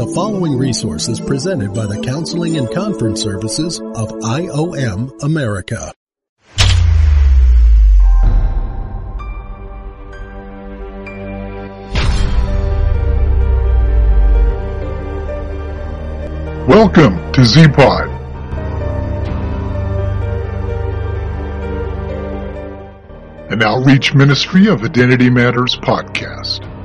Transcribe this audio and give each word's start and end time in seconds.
The 0.00 0.14
following 0.14 0.56
resource 0.56 1.08
is 1.08 1.20
presented 1.20 1.74
by 1.74 1.84
the 1.84 2.00
Counseling 2.00 2.56
and 2.56 2.72
Conference 2.72 3.20
Services 3.20 3.80
of 3.80 4.08
IOM 4.08 5.22
America. 5.22 5.92
Welcome 16.66 17.32
to 17.34 17.44
Z-Pod. 17.44 18.08
An 23.52 23.62
outreach 23.62 24.14
ministry 24.14 24.66
of 24.68 24.82
Identity 24.82 25.28
Matters 25.28 25.76
podcast. 25.76 26.79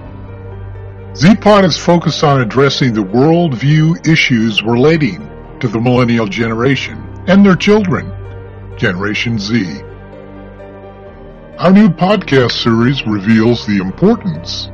Z-Pod 1.15 1.63
is 1.63 1.77
focused 1.77 2.25
on 2.25 2.41
addressing 2.41 2.93
the 2.93 2.99
worldview 2.99 4.05
issues 4.05 4.61
relating 4.61 5.29
to 5.61 5.69
the 5.69 5.79
millennial 5.79 6.27
generation 6.27 7.01
and 7.27 7.45
their 7.45 7.55
children, 7.55 8.11
Generation 8.75 9.39
Z. 9.39 9.81
Our 11.57 11.71
new 11.71 11.87
podcast 11.87 12.61
series 12.61 13.07
reveals 13.07 13.65
the 13.65 13.77
importance 13.77 14.69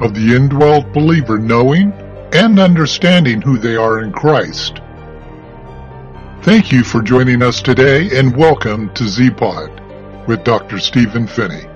of 0.00 0.14
the 0.14 0.34
indwelt 0.34 0.90
believer 0.94 1.38
knowing 1.38 1.92
and 2.32 2.58
understanding 2.58 3.42
who 3.42 3.58
they 3.58 3.76
are 3.76 4.00
in 4.00 4.12
Christ. 4.12 4.80
Thank 6.40 6.72
you 6.72 6.84
for 6.84 7.02
joining 7.02 7.42
us 7.42 7.60
today 7.60 8.18
and 8.18 8.34
welcome 8.34 8.94
to 8.94 9.06
Z-Pod 9.06 10.26
with 10.26 10.42
Dr. 10.42 10.78
Stephen 10.78 11.26
Phinney. 11.26 11.66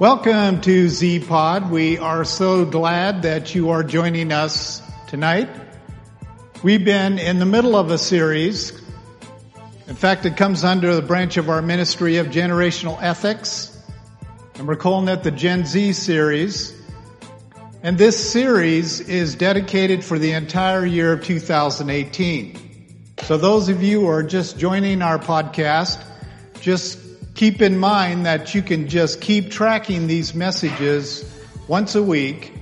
Welcome 0.00 0.62
to 0.62 0.88
Z 0.88 1.26
Pod. 1.28 1.70
We 1.70 1.98
are 1.98 2.24
so 2.24 2.64
glad 2.64 3.20
that 3.24 3.54
you 3.54 3.68
are 3.68 3.84
joining 3.84 4.32
us 4.32 4.80
tonight. 5.08 5.50
We've 6.62 6.82
been 6.82 7.18
in 7.18 7.38
the 7.38 7.44
middle 7.44 7.76
of 7.76 7.90
a 7.90 7.98
series. 7.98 8.72
In 9.88 9.94
fact, 9.94 10.24
it 10.24 10.38
comes 10.38 10.64
under 10.64 10.94
the 10.94 11.02
branch 11.02 11.36
of 11.36 11.50
our 11.50 11.60
ministry 11.60 12.16
of 12.16 12.28
generational 12.28 12.96
ethics. 13.02 13.78
And 14.54 14.66
we're 14.66 14.76
calling 14.76 15.06
it 15.08 15.22
the 15.22 15.30
Gen 15.30 15.66
Z 15.66 15.92
series. 15.92 16.74
And 17.82 17.98
this 17.98 18.32
series 18.32 19.00
is 19.00 19.34
dedicated 19.34 20.02
for 20.02 20.18
the 20.18 20.32
entire 20.32 20.86
year 20.86 21.12
of 21.12 21.22
2018. 21.24 22.56
So 23.24 23.36
those 23.36 23.68
of 23.68 23.82
you 23.82 24.00
who 24.00 24.08
are 24.08 24.22
just 24.22 24.58
joining 24.58 25.02
our 25.02 25.18
podcast, 25.18 26.02
just 26.62 26.99
keep 27.40 27.62
in 27.62 27.78
mind 27.78 28.26
that 28.26 28.54
you 28.54 28.60
can 28.60 28.86
just 28.86 29.22
keep 29.22 29.50
tracking 29.50 30.06
these 30.06 30.34
messages 30.34 31.24
once 31.68 31.94
a 31.94 32.02
week 32.02 32.52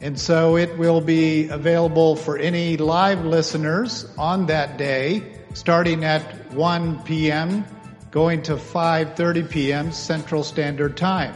And 0.00 0.18
so 0.18 0.56
it 0.56 0.78
will 0.78 1.00
be 1.00 1.48
available 1.48 2.16
for 2.16 2.36
any 2.36 2.76
live 2.76 3.24
listeners 3.24 4.06
on 4.18 4.46
that 4.46 4.78
day, 4.78 5.22
starting 5.54 6.04
at 6.04 6.52
1 6.52 7.02
p.m., 7.04 7.64
going 8.10 8.42
to 8.42 8.54
5.30 8.54 9.50
p.m. 9.50 9.92
Central 9.92 10.44
Standard 10.44 10.96
Time. 10.96 11.34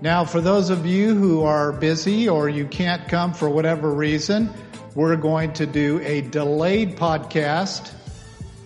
Now, 0.00 0.24
for 0.24 0.40
those 0.40 0.68
of 0.70 0.84
you 0.84 1.14
who 1.14 1.42
are 1.42 1.72
busy 1.72 2.28
or 2.28 2.48
you 2.48 2.66
can't 2.66 3.06
come 3.08 3.34
for 3.34 3.48
whatever 3.48 3.90
reason, 3.90 4.50
we're 4.94 5.16
going 5.16 5.52
to 5.54 5.66
do 5.66 6.00
a 6.02 6.22
delayed 6.22 6.96
podcast 6.96 7.92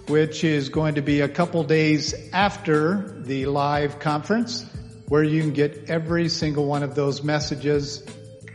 which 0.09 0.45
is 0.45 0.69
going 0.69 0.95
to 0.95 1.03
be 1.03 1.21
a 1.21 1.29
couple 1.29 1.65
days 1.65 2.15
after 2.33 3.21
the 3.23 3.47
live 3.47 3.99
conference, 3.99 4.65
where 5.09 5.23
you 5.23 5.41
can 5.41 5.53
get 5.53 5.91
every 5.91 6.29
single 6.29 6.67
one 6.67 6.83
of 6.83 6.95
those 6.95 7.23
messages 7.23 8.05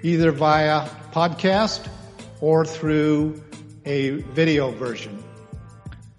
either 0.04 0.32
via 0.32 0.88
podcast 1.12 1.88
or 2.40 2.66
through 2.66 3.42
a 3.86 4.12
video 4.34 4.72
version. 4.72 5.22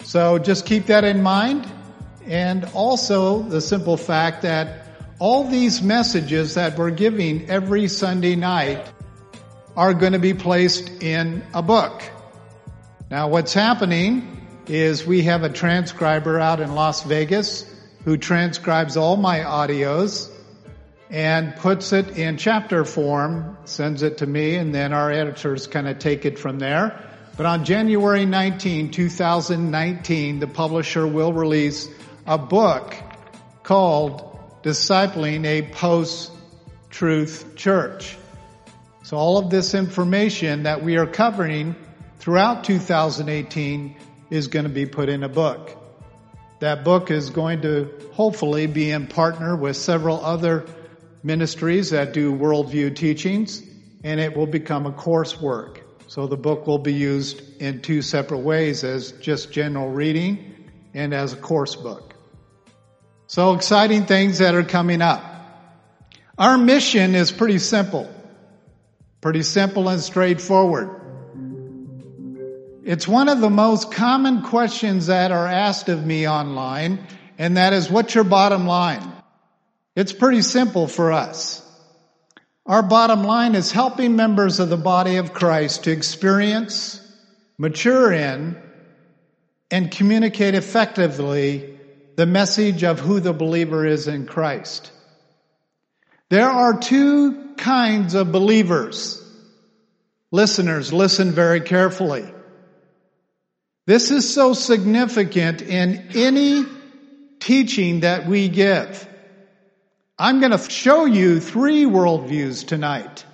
So 0.04 0.38
just 0.38 0.66
keep 0.66 0.86
that 0.86 1.04
in 1.04 1.22
mind. 1.22 1.70
And 2.26 2.64
also 2.74 3.42
the 3.42 3.60
simple 3.60 3.96
fact 3.96 4.42
that 4.42 4.86
all 5.18 5.48
these 5.48 5.82
messages 5.82 6.54
that 6.54 6.76
we're 6.76 6.90
giving 6.90 7.48
every 7.48 7.88
Sunday 7.88 8.36
night 8.36 8.90
are 9.76 9.94
going 9.94 10.12
to 10.12 10.18
be 10.18 10.34
placed 10.34 11.02
in 11.02 11.42
a 11.54 11.62
book. 11.62 12.02
Now 13.10 13.28
what's 13.28 13.54
happening 13.54 14.31
is 14.68 15.06
we 15.06 15.22
have 15.22 15.42
a 15.42 15.48
transcriber 15.48 16.38
out 16.38 16.60
in 16.60 16.74
Las 16.74 17.02
Vegas 17.02 17.64
who 18.04 18.16
transcribes 18.16 18.96
all 18.96 19.16
my 19.16 19.40
audios 19.40 20.30
and 21.10 21.54
puts 21.56 21.92
it 21.92 22.16
in 22.16 22.38
chapter 22.38 22.84
form, 22.84 23.56
sends 23.64 24.02
it 24.02 24.18
to 24.18 24.26
me, 24.26 24.56
and 24.56 24.74
then 24.74 24.92
our 24.92 25.10
editors 25.10 25.66
kind 25.66 25.86
of 25.86 25.98
take 25.98 26.24
it 26.24 26.38
from 26.38 26.58
there. 26.58 26.98
But 27.36 27.46
on 27.46 27.64
January 27.64 28.24
19, 28.24 28.90
2019, 28.90 30.38
the 30.40 30.46
publisher 30.46 31.06
will 31.06 31.32
release 31.32 31.88
a 32.26 32.38
book 32.38 32.94
called 33.62 34.38
Discipling 34.62 35.44
a 35.44 35.62
Post-Truth 35.62 37.56
Church. 37.56 38.16
So 39.02 39.16
all 39.16 39.38
of 39.38 39.50
this 39.50 39.74
information 39.74 40.62
that 40.62 40.82
we 40.82 40.96
are 40.96 41.06
covering 41.06 41.76
throughout 42.18 42.64
2018 42.64 43.96
is 44.32 44.48
going 44.48 44.64
to 44.64 44.70
be 44.70 44.86
put 44.86 45.10
in 45.10 45.22
a 45.22 45.28
book. 45.28 45.76
That 46.60 46.84
book 46.84 47.10
is 47.10 47.28
going 47.28 47.60
to 47.62 47.92
hopefully 48.12 48.66
be 48.66 48.90
in 48.90 49.06
partner 49.06 49.54
with 49.54 49.76
several 49.76 50.24
other 50.24 50.64
ministries 51.22 51.90
that 51.90 52.14
do 52.14 52.32
worldview 52.32 52.96
teachings, 52.96 53.62
and 54.02 54.18
it 54.18 54.34
will 54.34 54.46
become 54.46 54.86
a 54.86 54.92
coursework. 54.92 55.80
So 56.06 56.26
the 56.26 56.38
book 56.38 56.66
will 56.66 56.78
be 56.78 56.94
used 56.94 57.60
in 57.60 57.82
two 57.82 58.00
separate 58.00 58.38
ways 58.38 58.84
as 58.84 59.12
just 59.12 59.52
general 59.52 59.90
reading 59.90 60.70
and 60.94 61.12
as 61.12 61.34
a 61.34 61.36
course 61.36 61.76
book. 61.76 62.14
So 63.26 63.52
exciting 63.52 64.06
things 64.06 64.38
that 64.38 64.54
are 64.54 64.64
coming 64.64 65.02
up. 65.02 65.22
Our 66.38 66.56
mission 66.56 67.14
is 67.14 67.30
pretty 67.30 67.58
simple. 67.58 68.10
Pretty 69.20 69.42
simple 69.42 69.90
and 69.90 70.00
straightforward. 70.00 71.01
It's 72.84 73.06
one 73.06 73.28
of 73.28 73.40
the 73.40 73.50
most 73.50 73.92
common 73.92 74.42
questions 74.42 75.06
that 75.06 75.30
are 75.30 75.46
asked 75.46 75.88
of 75.88 76.04
me 76.04 76.28
online, 76.28 77.06
and 77.38 77.56
that 77.56 77.72
is, 77.72 77.88
what's 77.88 78.14
your 78.14 78.24
bottom 78.24 78.66
line? 78.66 79.12
It's 79.94 80.12
pretty 80.12 80.42
simple 80.42 80.88
for 80.88 81.12
us. 81.12 81.60
Our 82.66 82.82
bottom 82.82 83.22
line 83.22 83.54
is 83.54 83.70
helping 83.70 84.16
members 84.16 84.58
of 84.58 84.68
the 84.68 84.76
body 84.76 85.16
of 85.16 85.32
Christ 85.32 85.84
to 85.84 85.92
experience, 85.92 87.00
mature 87.56 88.12
in, 88.12 88.60
and 89.70 89.90
communicate 89.90 90.54
effectively 90.54 91.78
the 92.16 92.26
message 92.26 92.82
of 92.82 92.98
who 92.98 93.20
the 93.20 93.32
believer 93.32 93.86
is 93.86 94.08
in 94.08 94.26
Christ. 94.26 94.90
There 96.30 96.50
are 96.50 96.80
two 96.80 97.54
kinds 97.54 98.14
of 98.14 98.32
believers. 98.32 99.22
Listeners, 100.32 100.92
listen 100.92 101.30
very 101.30 101.60
carefully. 101.60 102.24
This 103.86 104.10
is 104.10 104.32
so 104.32 104.52
significant 104.52 105.60
in 105.60 106.10
any 106.14 106.64
teaching 107.40 108.00
that 108.00 108.26
we 108.26 108.48
give. 108.48 109.08
I'm 110.18 110.38
going 110.38 110.52
to 110.52 110.70
show 110.70 111.04
you 111.04 111.40
three 111.40 111.84
worldviews 111.84 112.66
tonight. 112.66 113.24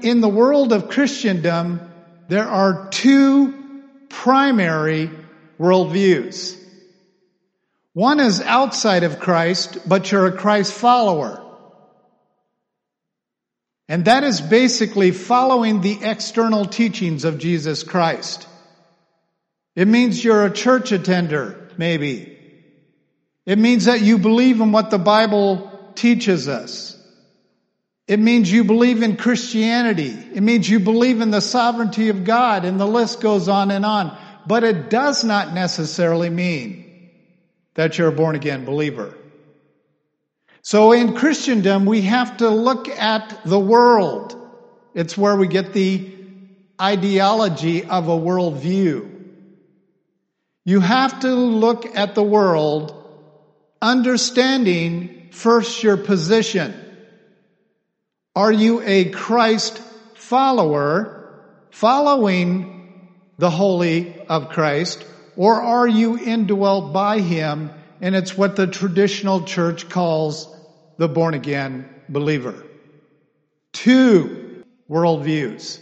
In 0.00 0.22
the 0.22 0.28
world 0.28 0.72
of 0.72 0.88
Christendom, 0.88 1.80
there 2.28 2.48
are 2.48 2.88
two 2.88 3.82
primary 4.08 5.10
worldviews. 5.58 6.58
One 7.92 8.20
is 8.20 8.40
outside 8.40 9.02
of 9.02 9.20
Christ, 9.20 9.86
but 9.86 10.10
you're 10.10 10.26
a 10.26 10.36
Christ 10.36 10.72
follower. 10.72 11.42
And 13.88 14.06
that 14.06 14.24
is 14.24 14.40
basically 14.40 15.10
following 15.10 15.82
the 15.82 15.98
external 16.02 16.64
teachings 16.64 17.24
of 17.24 17.38
Jesus 17.38 17.82
Christ. 17.82 18.48
It 19.74 19.88
means 19.88 20.22
you're 20.22 20.44
a 20.44 20.50
church 20.50 20.92
attender, 20.92 21.68
maybe. 21.76 22.38
It 23.44 23.58
means 23.58 23.86
that 23.86 24.00
you 24.00 24.18
believe 24.18 24.60
in 24.60 24.72
what 24.72 24.90
the 24.90 24.98
Bible 24.98 25.92
teaches 25.94 26.48
us. 26.48 26.96
It 28.06 28.18
means 28.18 28.52
you 28.52 28.64
believe 28.64 29.02
in 29.02 29.16
Christianity. 29.16 30.14
It 30.34 30.42
means 30.42 30.68
you 30.68 30.78
believe 30.78 31.20
in 31.20 31.30
the 31.30 31.40
sovereignty 31.40 32.10
of 32.10 32.24
God 32.24 32.64
and 32.64 32.78
the 32.78 32.86
list 32.86 33.20
goes 33.20 33.48
on 33.48 33.70
and 33.70 33.84
on. 33.84 34.16
But 34.46 34.62
it 34.62 34.90
does 34.90 35.24
not 35.24 35.54
necessarily 35.54 36.28
mean 36.28 37.10
that 37.74 37.96
you're 37.96 38.08
a 38.08 38.12
born 38.12 38.36
again 38.36 38.64
believer. 38.64 39.16
So 40.60 40.92
in 40.92 41.14
Christendom, 41.14 41.86
we 41.86 42.02
have 42.02 42.38
to 42.38 42.48
look 42.48 42.88
at 42.88 43.44
the 43.44 43.58
world. 43.58 44.36
It's 44.94 45.16
where 45.16 45.36
we 45.36 45.48
get 45.48 45.72
the 45.72 46.14
ideology 46.80 47.84
of 47.84 48.08
a 48.08 48.16
worldview. 48.16 49.13
You 50.64 50.80
have 50.80 51.20
to 51.20 51.34
look 51.34 51.96
at 51.96 52.14
the 52.14 52.22
world 52.22 53.00
understanding 53.82 55.28
first 55.30 55.82
your 55.82 55.96
position. 55.96 56.74
Are 58.34 58.52
you 58.52 58.82
a 58.82 59.10
Christ 59.10 59.78
follower 60.14 61.30
following 61.70 63.10
the 63.38 63.50
holy 63.50 64.18
of 64.28 64.48
Christ 64.48 65.04
or 65.36 65.60
are 65.60 65.86
you 65.86 66.18
indwelt 66.18 66.92
by 66.92 67.20
him 67.20 67.70
and 68.00 68.14
it's 68.14 68.36
what 68.36 68.56
the 68.56 68.66
traditional 68.66 69.44
church 69.44 69.88
calls 69.88 70.48
the 70.96 71.08
born 71.08 71.34
again 71.34 71.88
believer. 72.08 72.64
Two 73.72 74.62
worldviews. 74.88 75.80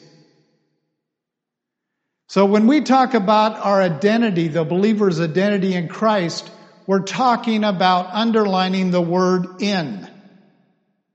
So 2.33 2.47
when 2.47 2.67
we 2.67 2.81
talk 2.81 3.13
about 3.13 3.59
our 3.59 3.83
identity, 3.83 4.49
the 4.49 4.65
believer's 4.65 5.21
identity 5.21 5.75
in 5.75 5.89
Christ, 5.89 6.51
we're 6.87 7.03
talking 7.03 7.63
about 7.63 8.09
underlining 8.11 8.91
the 8.91 9.03
word 9.03 9.61
in. 9.61 10.09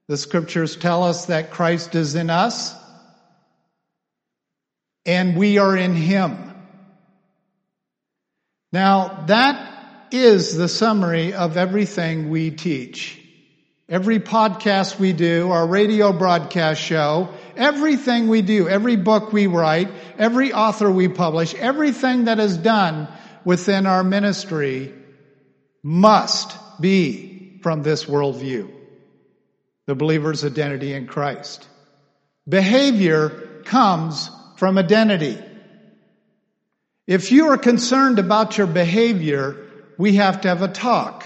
The 0.07 0.17
scriptures 0.17 0.75
tell 0.75 1.01
us 1.01 1.25
that 1.25 1.49
Christ 1.49 1.95
is 1.95 2.13
in 2.13 2.29
us 2.29 2.75
and 5.07 5.35
we 5.35 5.57
are 5.57 5.75
in 5.75 5.95
him. 5.95 6.53
Now 8.71 9.23
that 9.25 10.09
is 10.11 10.55
the 10.55 10.69
summary 10.69 11.33
of 11.33 11.57
everything 11.57 12.29
we 12.29 12.51
teach. 12.51 13.19
Every 13.89 14.19
podcast 14.19 14.99
we 14.99 15.13
do, 15.13 15.49
our 15.49 15.65
radio 15.65 16.13
broadcast 16.13 16.79
show, 16.79 17.33
everything 17.57 18.27
we 18.27 18.41
do, 18.41 18.69
every 18.69 18.95
book 18.95 19.33
we 19.33 19.47
write, 19.47 19.89
every 20.17 20.53
author 20.53 20.89
we 20.89 21.07
publish, 21.07 21.53
everything 21.55 22.25
that 22.25 22.39
is 22.39 22.57
done 22.57 23.07
within 23.43 23.85
our 23.85 24.03
ministry 24.03 24.93
must 25.83 26.57
be 26.79 27.59
from 27.61 27.83
this 27.83 28.05
worldview. 28.05 28.71
The 29.85 29.95
believer's 29.95 30.43
identity 30.43 30.93
in 30.93 31.07
Christ. 31.07 31.67
Behavior 32.47 33.61
comes 33.65 34.29
from 34.57 34.77
identity. 34.77 35.37
If 37.05 37.31
you 37.31 37.47
are 37.49 37.57
concerned 37.57 38.19
about 38.19 38.57
your 38.57 38.67
behavior, 38.67 39.65
we 39.97 40.15
have 40.15 40.41
to 40.41 40.49
have 40.49 40.61
a 40.61 40.67
talk 40.67 41.25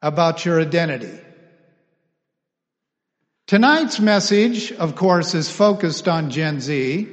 about 0.00 0.44
your 0.44 0.60
identity. 0.60 1.23
Tonight's 3.46 4.00
message, 4.00 4.72
of 4.72 4.96
course, 4.96 5.34
is 5.34 5.50
focused 5.50 6.08
on 6.08 6.30
Gen 6.30 6.60
Z. 6.60 7.06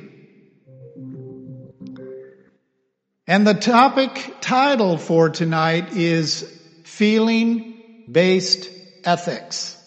And 3.28 3.46
the 3.46 3.54
topic 3.54 4.38
title 4.40 4.98
for 4.98 5.30
tonight 5.30 5.92
is 5.92 6.50
Feeling 6.86 8.06
Based 8.10 8.70
Ethics. 9.04 9.78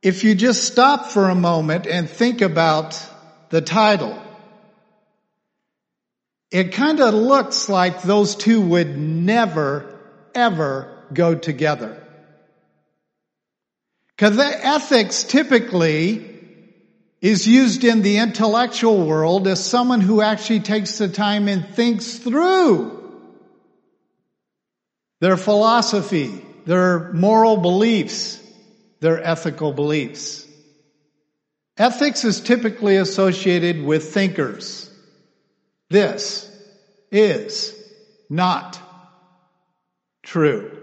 If 0.00 0.24
you 0.24 0.34
just 0.34 0.64
stop 0.64 1.06
for 1.06 1.28
a 1.28 1.34
moment 1.34 1.86
and 1.86 2.08
think 2.08 2.40
about 2.40 2.98
the 3.50 3.60
title, 3.60 4.18
it 6.50 6.72
kind 6.72 7.00
of 7.00 7.12
looks 7.12 7.68
like 7.68 8.00
those 8.00 8.34
two 8.34 8.62
would 8.62 8.96
never, 8.96 10.30
ever 10.34 11.06
go 11.12 11.34
together. 11.34 12.03
Because 14.16 14.38
ethics 14.38 15.24
typically 15.24 16.30
is 17.20 17.46
used 17.46 17.84
in 17.84 18.02
the 18.02 18.18
intellectual 18.18 19.06
world 19.06 19.48
as 19.48 19.64
someone 19.64 20.00
who 20.00 20.20
actually 20.20 20.60
takes 20.60 20.98
the 20.98 21.08
time 21.08 21.48
and 21.48 21.66
thinks 21.74 22.18
through 22.18 23.00
their 25.20 25.36
philosophy, 25.36 26.44
their 26.66 27.12
moral 27.12 27.56
beliefs, 27.56 28.38
their 29.00 29.22
ethical 29.24 29.72
beliefs. 29.72 30.46
Ethics 31.76 32.24
is 32.24 32.40
typically 32.40 32.96
associated 32.96 33.82
with 33.82 34.12
thinkers. 34.12 34.90
This 35.90 36.48
is 37.10 37.74
not 38.30 38.78
true. 40.22 40.73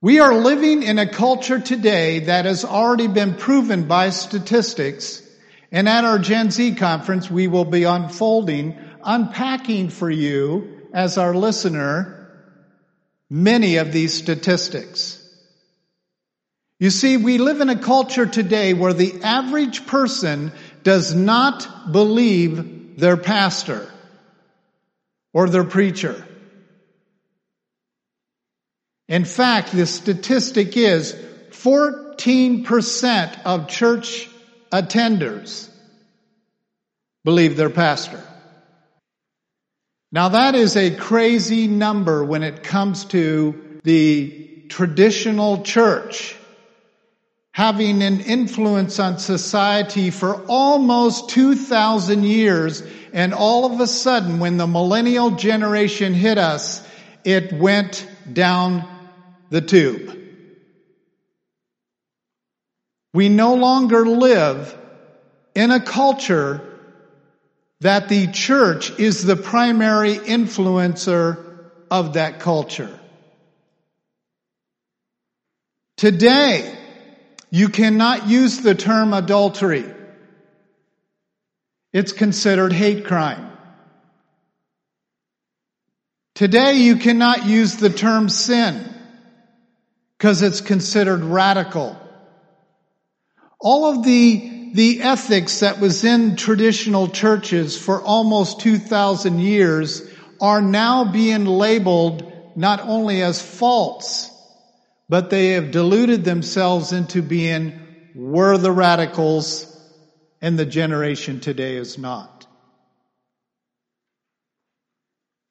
We 0.00 0.20
are 0.20 0.32
living 0.32 0.84
in 0.84 1.00
a 1.00 1.08
culture 1.08 1.58
today 1.58 2.20
that 2.20 2.44
has 2.44 2.64
already 2.64 3.08
been 3.08 3.34
proven 3.34 3.88
by 3.88 4.10
statistics. 4.10 5.20
And 5.72 5.88
at 5.88 6.04
our 6.04 6.20
Gen 6.20 6.52
Z 6.52 6.76
conference, 6.76 7.28
we 7.28 7.48
will 7.48 7.64
be 7.64 7.82
unfolding, 7.82 8.78
unpacking 9.02 9.88
for 9.88 10.08
you 10.08 10.86
as 10.94 11.18
our 11.18 11.34
listener, 11.34 12.30
many 13.28 13.78
of 13.78 13.92
these 13.92 14.14
statistics. 14.14 15.20
You 16.78 16.90
see, 16.90 17.16
we 17.16 17.38
live 17.38 17.60
in 17.60 17.68
a 17.68 17.78
culture 17.78 18.26
today 18.26 18.74
where 18.74 18.92
the 18.92 19.22
average 19.24 19.84
person 19.84 20.52
does 20.84 21.12
not 21.12 21.90
believe 21.90 23.00
their 23.00 23.16
pastor 23.16 23.90
or 25.32 25.48
their 25.48 25.64
preacher. 25.64 26.24
In 29.08 29.24
fact, 29.24 29.72
the 29.72 29.86
statistic 29.86 30.76
is 30.76 31.14
14% 31.50 33.40
of 33.44 33.68
church 33.68 34.28
attenders 34.70 35.68
believe 37.24 37.56
their 37.56 37.70
pastor. 37.70 38.22
Now 40.12 40.28
that 40.30 40.54
is 40.54 40.76
a 40.76 40.94
crazy 40.94 41.66
number 41.66 42.24
when 42.24 42.42
it 42.42 42.62
comes 42.62 43.06
to 43.06 43.80
the 43.82 44.66
traditional 44.68 45.62
church 45.62 46.36
having 47.52 48.02
an 48.02 48.20
influence 48.20 49.00
on 49.00 49.18
society 49.18 50.10
for 50.10 50.36
almost 50.46 51.28
2,000 51.30 52.22
years. 52.22 52.84
And 53.12 53.34
all 53.34 53.64
of 53.72 53.80
a 53.80 53.86
sudden, 53.88 54.38
when 54.38 54.58
the 54.58 54.66
millennial 54.68 55.32
generation 55.32 56.14
hit 56.14 56.38
us, 56.38 56.86
it 57.24 57.52
went 57.52 58.06
down 58.32 58.88
the 59.50 59.60
tube. 59.60 60.16
We 63.14 63.28
no 63.28 63.54
longer 63.54 64.06
live 64.06 64.76
in 65.54 65.70
a 65.70 65.80
culture 65.80 66.64
that 67.80 68.08
the 68.08 68.26
church 68.26 68.98
is 68.98 69.24
the 69.24 69.36
primary 69.36 70.14
influencer 70.14 71.44
of 71.90 72.14
that 72.14 72.40
culture. 72.40 72.98
Today, 75.96 76.76
you 77.50 77.70
cannot 77.70 78.28
use 78.28 78.58
the 78.60 78.74
term 78.74 79.12
adultery. 79.12 79.84
It's 81.92 82.12
considered 82.12 82.72
hate 82.72 83.06
crime. 83.06 83.50
Today 86.34 86.74
you 86.74 86.96
cannot 86.96 87.46
use 87.46 87.76
the 87.76 87.90
term 87.90 88.28
sin 88.28 88.94
because 90.18 90.42
it's 90.42 90.60
considered 90.60 91.22
radical. 91.22 91.96
All 93.60 93.86
of 93.86 94.04
the, 94.04 94.72
the 94.74 95.00
ethics 95.02 95.60
that 95.60 95.78
was 95.78 96.02
in 96.04 96.34
traditional 96.34 97.08
churches 97.08 97.80
for 97.80 98.02
almost 98.02 98.60
2,000 98.60 99.38
years 99.38 100.02
are 100.40 100.60
now 100.60 101.04
being 101.04 101.44
labeled 101.44 102.32
not 102.56 102.80
only 102.80 103.22
as 103.22 103.40
false, 103.40 104.30
but 105.08 105.30
they 105.30 105.50
have 105.50 105.70
deluded 105.70 106.24
themselves 106.24 106.92
into 106.92 107.22
being 107.22 107.80
we're 108.14 108.58
the 108.58 108.72
radicals 108.72 109.66
and 110.40 110.58
the 110.58 110.66
generation 110.66 111.38
today 111.38 111.76
is 111.76 111.96
not. 111.96 112.37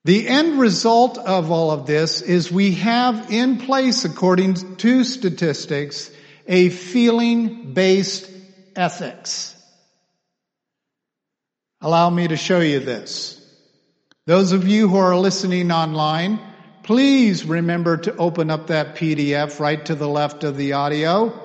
The 0.07 0.25
end 0.25 0.57
result 0.57 1.17
of 1.17 1.51
all 1.51 1.69
of 1.69 1.85
this 1.85 2.21
is 2.21 2.49
we 2.49 2.75
have 2.75 3.29
in 3.29 3.57
place, 3.57 4.05
according 4.05 4.77
to 4.77 5.03
statistics, 5.03 6.09
a 6.47 6.69
feeling-based 6.69 8.31
ethics. 8.73 9.53
Allow 11.81 12.09
me 12.09 12.29
to 12.29 12.37
show 12.37 12.61
you 12.61 12.79
this. 12.79 13.33
Those 14.25 14.53
of 14.53 14.65
you 14.65 14.87
who 14.87 14.95
are 14.95 15.17
listening 15.17 15.73
online, 15.73 16.39
please 16.83 17.43
remember 17.43 17.97
to 17.97 18.15
open 18.15 18.49
up 18.49 18.67
that 18.67 18.95
PDF 18.95 19.59
right 19.59 19.85
to 19.87 19.95
the 19.95 20.07
left 20.07 20.45
of 20.45 20.55
the 20.55 20.71
audio. 20.71 21.37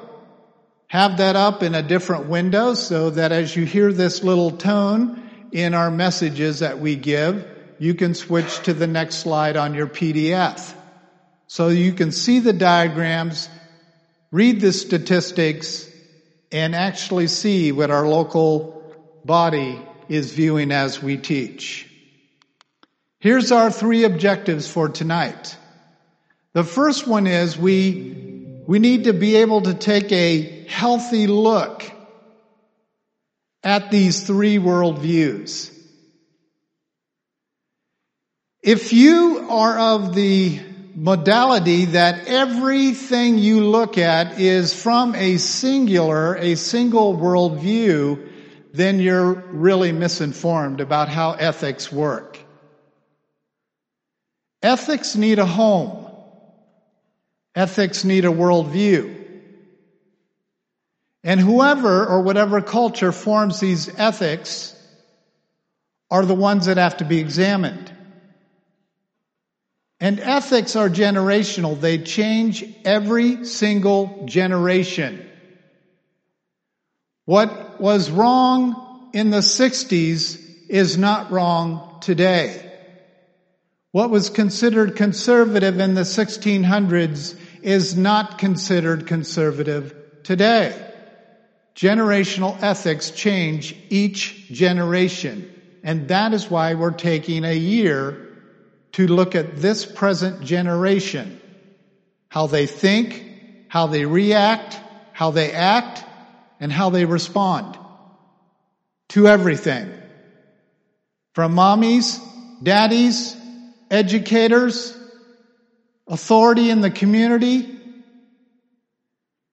Have 0.87 1.17
that 1.17 1.35
up 1.35 1.65
in 1.65 1.75
a 1.75 1.83
different 1.83 2.29
window 2.29 2.75
so 2.75 3.11
that 3.11 3.33
as 3.33 3.57
you 3.57 3.65
hear 3.65 3.93
this 3.93 4.23
little 4.23 4.53
tone 4.53 5.29
in 5.51 5.75
our 5.75 5.91
messages 5.91 6.61
that 6.61 6.79
we 6.79 6.95
give, 6.95 7.52
you 7.83 7.97
can 7.97 8.15
switch 8.15 8.61
to 8.61 8.73
the 8.73 8.87
next 8.87 9.17
slide 9.17 9.57
on 9.57 9.75
your 9.75 9.89
PDF. 9.89 10.73
So 11.49 11.67
you 11.67 11.93
can 11.93 12.13
see 12.13 12.39
the 12.39 12.53
diagrams, 12.53 13.49
read 14.31 14.61
the 14.61 14.73
statistics, 14.73 15.91
and 16.53 16.77
actually 16.77 17.27
see 17.27 17.73
what 17.73 17.91
our 17.91 18.07
local 18.07 18.85
body 19.25 19.83
is 20.09 20.33
viewing 20.33 20.71
as 20.71 21.03
we 21.03 21.17
teach. 21.17 21.91
Here's 23.19 23.51
our 23.51 23.73
three 23.73 24.05
objectives 24.05 24.71
for 24.71 24.89
tonight. 24.89 25.59
The 26.53 26.63
first 26.63 27.09
one 27.09 27.27
is 27.27 27.59
we, 27.59 28.63
we 28.65 28.79
need 28.79 29.05
to 29.05 29.13
be 29.13 29.39
able 29.39 29.63
to 29.63 29.75
take 29.75 30.13
a 30.13 30.67
healthy 30.69 31.27
look 31.27 31.83
at 33.65 33.91
these 33.91 34.25
three 34.25 34.59
worldviews. 34.59 35.72
If 38.63 38.93
you 38.93 39.49
are 39.51 39.77
of 39.77 40.15
the 40.15 40.61
modality 40.95 41.87
that 41.87 42.29
everything 42.29 43.39
you 43.39 43.65
look 43.65 43.99
at 43.99 44.39
is 44.39 44.73
from 44.81 45.17
a 45.17 45.39
singular, 45.39 46.37
a 46.37 46.55
single 46.55 47.17
worldview, 47.17 48.29
then 48.73 49.01
you're 49.01 49.33
really 49.33 49.91
misinformed 49.91 50.81
about 50.81 51.09
how 51.09 51.33
ethics 51.33 51.91
work. 51.91 52.39
Ethics 54.63 55.17
need 55.17 55.41
a 55.41 55.47
home. 55.47 56.09
Ethics 57.57 58.05
need 58.05 58.25
a 58.25 58.29
worldview. 58.29 59.19
And 61.25 61.41
whoever 61.41 62.07
or 62.07 62.23
whatever 62.23 62.63
culture 62.63 63.11
forms 63.11 63.59
these 63.59 63.89
ethics 63.99 64.77
are 66.13 66.25
the 66.25 66.35
ones 66.35 66.67
that 66.67 66.77
have 66.77 66.99
to 66.99 67.05
be 67.05 67.19
examined. 67.19 67.93
And 70.03 70.19
ethics 70.19 70.75
are 70.75 70.91
generational. 70.91 71.81
They 71.81 71.99
change 71.99 72.65
every 72.85 73.45
single 73.45 74.25
generation. 74.27 75.31
What 77.25 77.81
was 77.81 78.11
wrong 78.11 79.11
in 79.15 79.31
the 79.31 79.43
60s 79.43 80.41
is 80.69 80.99
not 80.99 81.31
wrong 81.31 82.01
today. 82.01 82.69
What 83.93 84.11
was 84.11 84.29
considered 84.29 84.97
conservative 84.97 85.79
in 85.79 85.95
the 85.95 86.01
1600s 86.01 87.39
is 87.63 87.97
not 87.97 88.39
considered 88.39 89.07
conservative 89.07 89.95
today. 90.25 90.75
Generational 91.77 92.61
ethics 92.61 93.13
change 93.13 93.77
each 93.89 94.49
generation. 94.51 95.49
And 95.85 96.09
that 96.09 96.35
is 96.35 96.51
why 96.51 96.75
we're 96.75 96.91
taking 96.91 97.45
a 97.45 97.55
year 97.55 98.31
to 98.93 99.07
look 99.07 99.35
at 99.35 99.57
this 99.57 99.85
present 99.85 100.43
generation. 100.43 101.41
How 102.29 102.47
they 102.47 102.67
think, 102.67 103.25
how 103.69 103.87
they 103.87 104.07
react, 104.07 104.79
how 105.13 105.31
they 105.31 105.53
act, 105.53 106.05
and 106.61 106.73
how 106.73 106.91
they 106.91 107.05
respond 107.05 107.77
to 109.11 109.27
everything. 109.27 109.93
From 111.35 111.55
mommies, 111.55 112.21
daddies, 112.63 113.37
educators, 113.91 114.97
authority 116.07 116.71
in 116.71 116.81
the 116.81 116.91
community. 116.91 117.79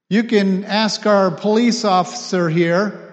You 0.10 0.24
can 0.24 0.63
ask 0.63 1.05
our 1.05 1.31
police 1.31 1.86
officer 1.86 2.50
here 2.50 3.05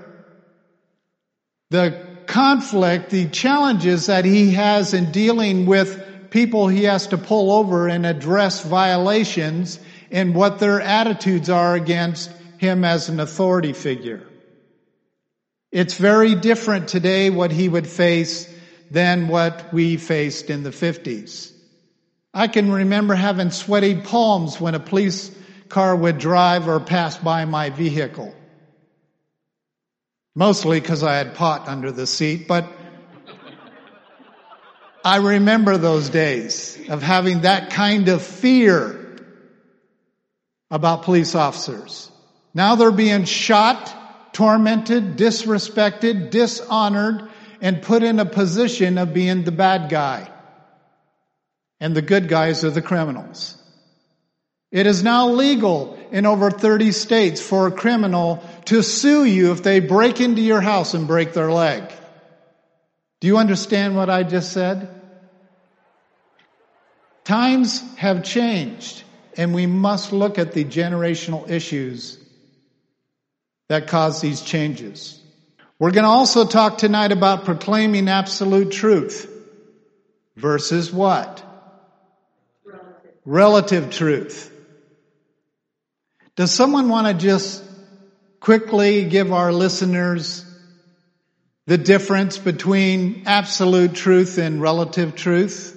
the 1.71 2.07
conflict, 2.27 3.11
the 3.11 3.27
challenges 3.27 4.07
that 4.07 4.25
he 4.25 4.53
has 4.53 4.95
in 4.95 5.13
dealing 5.13 5.67
with 5.67 6.06
people 6.37 6.69
he 6.69 6.85
has 6.85 7.07
to 7.07 7.17
pull 7.17 7.51
over 7.51 7.89
and 7.89 8.05
address 8.05 8.63
violations 8.63 9.81
and 10.11 10.35
what 10.35 10.59
their 10.59 10.83
attitudes 10.83 11.49
are 11.49 11.75
against 11.75 12.31
him 12.59 12.85
as 12.85 13.09
an 13.09 13.21
authority 13.21 13.73
figure. 13.73 14.23
It's 15.73 15.97
very 15.97 16.35
different 16.35 16.89
today 16.89 17.31
what 17.31 17.53
he 17.53 17.71
would 17.71 17.87
face 17.87 18.55
than 18.91 19.29
what 19.29 19.73
we 19.73 19.97
faced 19.97 20.51
in 20.51 20.63
the 20.63 20.77
50s. 20.85 21.53
I 22.35 22.49
can 22.49 22.71
remember 22.71 23.15
having 23.15 23.51
sweaty 23.51 23.99
palms 23.99 24.61
when 24.61 24.75
a 24.75 24.79
police 24.79 25.35
car 25.71 25.97
would 25.97 26.19
drive 26.19 26.69
or 26.69 26.81
pass 26.81 27.17
by 27.17 27.47
my 27.47 27.71
vehicle. 27.71 28.35
Mostly 30.35 30.81
because 30.81 31.03
I 31.03 31.17
had 31.17 31.35
pot 31.35 31.67
under 31.67 31.91
the 31.91 32.07
seat, 32.07 32.47
but 32.47 32.76
I 35.07 35.19
remember 35.19 35.77
those 35.77 36.09
days 36.09 36.77
of 36.89 37.01
having 37.01 37.43
that 37.43 37.71
kind 37.71 38.09
of 38.09 38.23
fear 38.23 39.21
about 40.69 41.05
police 41.05 41.37
officers. 41.37 42.11
Now 42.55 42.75
they're 42.75 42.91
being 42.91 43.23
shot, 43.23 44.35
tormented, 44.35 45.17
disrespected, 45.17 46.31
dishonored, 46.31 47.31
and 47.61 47.83
put 47.83 48.03
in 48.03 48.19
a 48.19 48.25
position 48.25 48.99
of 48.99 49.15
being 49.15 49.45
the 49.45 49.53
bad 49.53 49.91
guy. 49.91 50.29
And 51.79 51.95
the 51.95 52.03
good 52.03 52.27
guys 52.27 52.65
are 52.65 52.71
the 52.71 52.83
criminals. 52.83 53.57
It 54.73 54.89
is 54.89 55.05
now 55.05 55.29
legal 55.29 55.97
in 56.11 56.27
over 56.27 56.51
30 56.51 56.91
states 56.91 57.41
for 57.41 57.69
a 57.69 57.71
criminal 57.71 58.43
to 58.65 58.83
sue 58.83 59.25
you 59.25 59.53
if 59.53 59.63
they 59.63 59.79
break 59.79 60.21
into 60.21 60.43
your 60.43 60.61
house 60.61 60.95
and 60.95 61.07
break 61.07 61.33
their 61.33 61.53
leg. 61.53 61.93
Do 63.21 63.29
you 63.29 63.39
understand 63.39 63.95
what 63.95 64.11
I 64.11 64.25
just 64.25 64.53
said? 64.53 64.96
Times 67.27 67.83
have 67.97 68.23
changed 68.23 69.03
and 69.37 69.53
we 69.53 69.67
must 69.67 70.13
look 70.13 70.39
at 70.39 70.53
the 70.53 70.65
generational 70.65 71.51
issues 71.51 72.19
that 73.69 73.89
cause 73.89 74.21
these 74.21 74.43
changes. 74.43 75.21
We're 75.81 75.91
going 75.91 76.05
to 76.05 76.09
also 76.09 76.47
talk 76.47 76.79
tonight 76.79 77.11
about 77.11 77.45
proclaiming 77.45 78.09
absolute 78.09 78.71
truth 78.71 79.29
versus 80.37 80.93
what? 80.93 81.43
Relative, 82.65 83.11
Relative 83.25 83.91
truth. 83.91 84.53
Does 86.37 86.55
someone 86.55 86.89
want 86.89 87.09
to 87.09 87.15
just 87.15 87.61
quickly 88.39 89.05
give 89.05 89.33
our 89.33 89.53
listeners 89.53 90.45
the 91.67 91.77
difference 91.77 92.39
between 92.39 93.25
absolute 93.27 93.95
truth 93.95 94.39
and 94.39 94.63
relative 94.63 95.17
truth? 95.17 95.76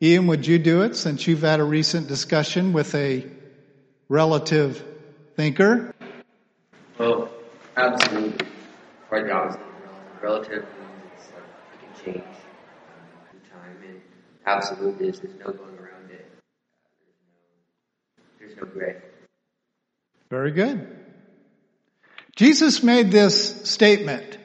Ian, 0.00 0.28
would 0.28 0.46
you 0.46 0.58
do 0.60 0.82
it 0.82 0.94
since 0.94 1.26
you've 1.26 1.40
had 1.40 1.58
a 1.58 1.64
recent 1.64 2.06
discussion 2.06 2.72
with 2.72 2.94
a 2.94 3.26
relative 4.08 4.84
thinker? 5.34 5.92
Well, 6.98 7.28
absolutely 7.76 8.46
quite 9.08 9.24
the 9.24 9.32
opposite. 9.32 9.60
Relative 10.22 10.62
means 10.62 11.12
it's 11.16 11.28
like 11.32 11.42
it 11.72 12.04
can 12.04 12.14
change 12.14 12.24
uh, 12.24 13.32
in 13.32 13.50
time, 13.50 13.76
and 13.86 14.00
absolute 14.46 15.00
is 15.00 15.20
there's 15.20 15.38
no 15.38 15.52
going 15.52 15.78
around 15.78 16.10
it. 16.10 16.30
Uh, 18.18 18.22
there's, 18.38 18.54
no, 18.56 18.56
there's 18.56 18.56
no 18.56 18.64
gray. 18.66 18.96
Very 20.30 20.52
good. 20.52 20.96
Jesus 22.36 22.84
made 22.84 23.10
this 23.10 23.68
statement. 23.68 24.37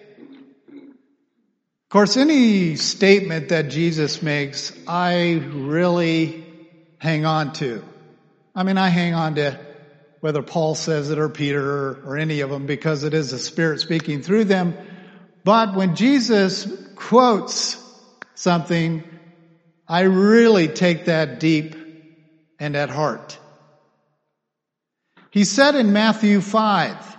Of 1.94 1.96
course, 1.96 2.18
any 2.18 2.76
statement 2.76 3.50
that 3.50 3.70
Jesus 3.70 4.24
makes, 4.24 4.74
I 4.88 5.34
really 5.54 6.44
hang 6.98 7.28
on 7.28 7.54
to. 7.54 7.84
I 8.56 8.64
mean, 8.64 8.80
I 8.80 8.90
hang 8.90 9.14
on 9.14 9.36
to 9.36 9.60
whether 10.20 10.42
Paul 10.42 10.74
says 10.74 11.12
it 11.12 11.20
or 11.20 11.30
Peter 11.30 12.02
or, 12.04 12.18
any 12.18 12.40
of 12.40 12.50
them 12.50 12.66
because 12.66 13.04
it 13.04 13.14
is 13.14 13.30
the 13.30 13.38
Spirit 13.38 13.80
speaking 13.80 14.24
through 14.24 14.46
them. 14.46 14.76
But 15.44 15.76
when 15.76 15.96
Jesus 15.96 16.66
quotes 16.96 17.78
something, 18.34 19.04
I 19.88 20.02
really 20.02 20.70
take 20.70 21.06
that 21.06 21.40
deep 21.40 21.76
and 22.58 22.76
at 22.76 22.90
heart. 22.90 23.38
He 25.30 25.44
said 25.44 25.76
in 25.76 25.94
Matthew 25.94 26.42
5 26.42 27.18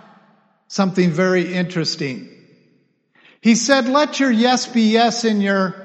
something 0.67 1.11
very 1.11 1.53
interesting. 1.53 2.34
He 3.45 3.53
said, 3.53 3.87
let 3.87 4.19
your 4.19 4.31
yes 4.31 4.65
be 4.65 4.91
yes 4.93 5.23
and 5.23 5.39
your 5.39 5.75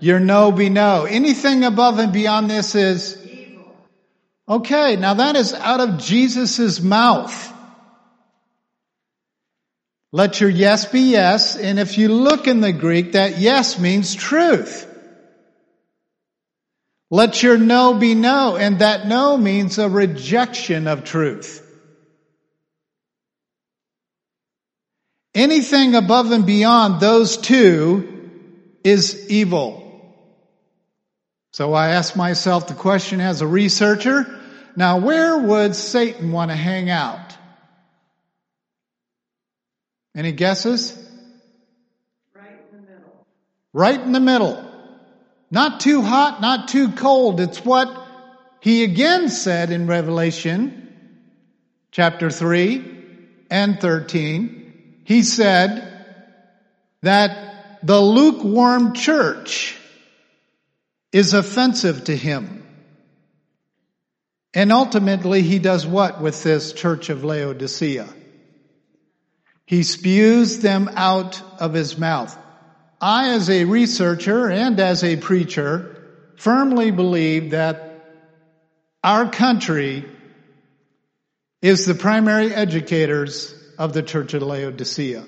Your 0.00 0.18
no 0.18 0.50
be 0.50 0.70
no. 0.70 1.04
Anything 1.04 1.62
above 1.62 1.98
and 1.98 2.10
beyond 2.10 2.48
this 2.48 2.74
is 2.74 3.22
evil. 3.22 3.76
Okay, 4.48 4.96
now 4.96 5.12
that 5.12 5.36
is 5.36 5.52
out 5.52 5.80
of 5.80 5.98
Jesus' 5.98 6.80
mouth. 6.80 7.52
Let 10.10 10.40
your 10.40 10.48
yes 10.48 10.86
be 10.86 11.00
yes, 11.00 11.56
and 11.56 11.78
if 11.78 11.98
you 11.98 12.08
look 12.08 12.46
in 12.46 12.62
the 12.62 12.72
Greek, 12.72 13.12
that 13.12 13.36
yes 13.36 13.78
means 13.78 14.14
truth. 14.14 14.86
Let 17.10 17.42
your 17.42 17.58
no 17.58 17.92
be 17.92 18.14
no, 18.14 18.56
and 18.56 18.78
that 18.78 19.06
no 19.06 19.36
means 19.36 19.76
a 19.76 19.90
rejection 19.90 20.86
of 20.86 21.04
truth. 21.04 21.69
Anything 25.34 25.94
above 25.94 26.32
and 26.32 26.44
beyond 26.44 27.00
those 27.00 27.36
two 27.36 28.30
is 28.82 29.30
evil. 29.30 29.80
So 31.52 31.72
I 31.72 31.90
ask 31.90 32.16
myself 32.16 32.68
the 32.68 32.74
question 32.74 33.20
as 33.20 33.40
a 33.40 33.46
researcher, 33.46 34.26
now 34.76 34.98
where 34.98 35.36
would 35.38 35.74
Satan 35.76 36.32
want 36.32 36.50
to 36.50 36.56
hang 36.56 36.90
out? 36.90 37.36
Any 40.16 40.32
guesses? 40.32 40.96
Right 42.34 42.60
in 42.72 42.80
the 42.80 42.92
middle. 42.92 43.26
Right 43.72 44.00
in 44.00 44.12
the 44.12 44.20
middle. 44.20 44.64
Not 45.50 45.80
too 45.80 46.02
hot, 46.02 46.40
not 46.40 46.68
too 46.68 46.92
cold. 46.92 47.40
It's 47.40 47.64
what 47.64 47.88
he 48.60 48.84
again 48.84 49.28
said 49.28 49.70
in 49.70 49.86
Revelation 49.86 50.88
chapter 51.90 52.30
3 52.30 53.46
and 53.50 53.80
13. 53.80 54.59
He 55.04 55.22
said 55.22 55.86
that 57.02 57.80
the 57.82 58.00
lukewarm 58.00 58.94
church 58.94 59.76
is 61.12 61.34
offensive 61.34 62.04
to 62.04 62.16
him. 62.16 62.66
And 64.52 64.72
ultimately 64.72 65.42
he 65.42 65.58
does 65.58 65.86
what 65.86 66.20
with 66.20 66.42
this 66.42 66.72
church 66.72 67.08
of 67.08 67.24
Laodicea? 67.24 68.08
He 69.64 69.84
spews 69.84 70.58
them 70.58 70.90
out 70.96 71.40
of 71.60 71.72
his 71.72 71.96
mouth. 71.96 72.36
I, 73.00 73.30
as 73.30 73.48
a 73.48 73.64
researcher 73.64 74.50
and 74.50 74.78
as 74.80 75.04
a 75.04 75.16
preacher, 75.16 75.96
firmly 76.36 76.90
believe 76.90 77.50
that 77.50 78.04
our 79.02 79.30
country 79.30 80.04
is 81.62 81.86
the 81.86 81.94
primary 81.94 82.52
educators 82.52 83.54
of 83.80 83.94
the 83.94 84.02
Church 84.02 84.34
of 84.34 84.42
Laodicea. 84.42 85.24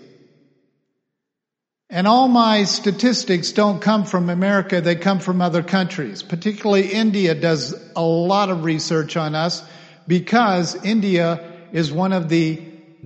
And 1.89 2.07
all 2.07 2.29
my 2.29 2.65
statistics 2.65 3.53
don't 3.53 3.81
come 3.81 4.05
from 4.05 4.29
America, 4.29 4.83
they 4.83 4.95
come 4.95 5.21
from 5.21 5.41
other 5.41 5.63
countries. 5.63 6.23
Particularly 6.23 6.93
India 6.93 7.35
does 7.35 7.75
a 7.97 8.03
lot 8.03 8.51
of 8.51 8.65
research 8.65 9.17
on 9.17 9.35
us 9.35 9.65
because 10.07 10.75
India 10.85 11.51
is 11.73 11.91
one 11.91 12.13
of 12.13 12.29
the 12.29 12.57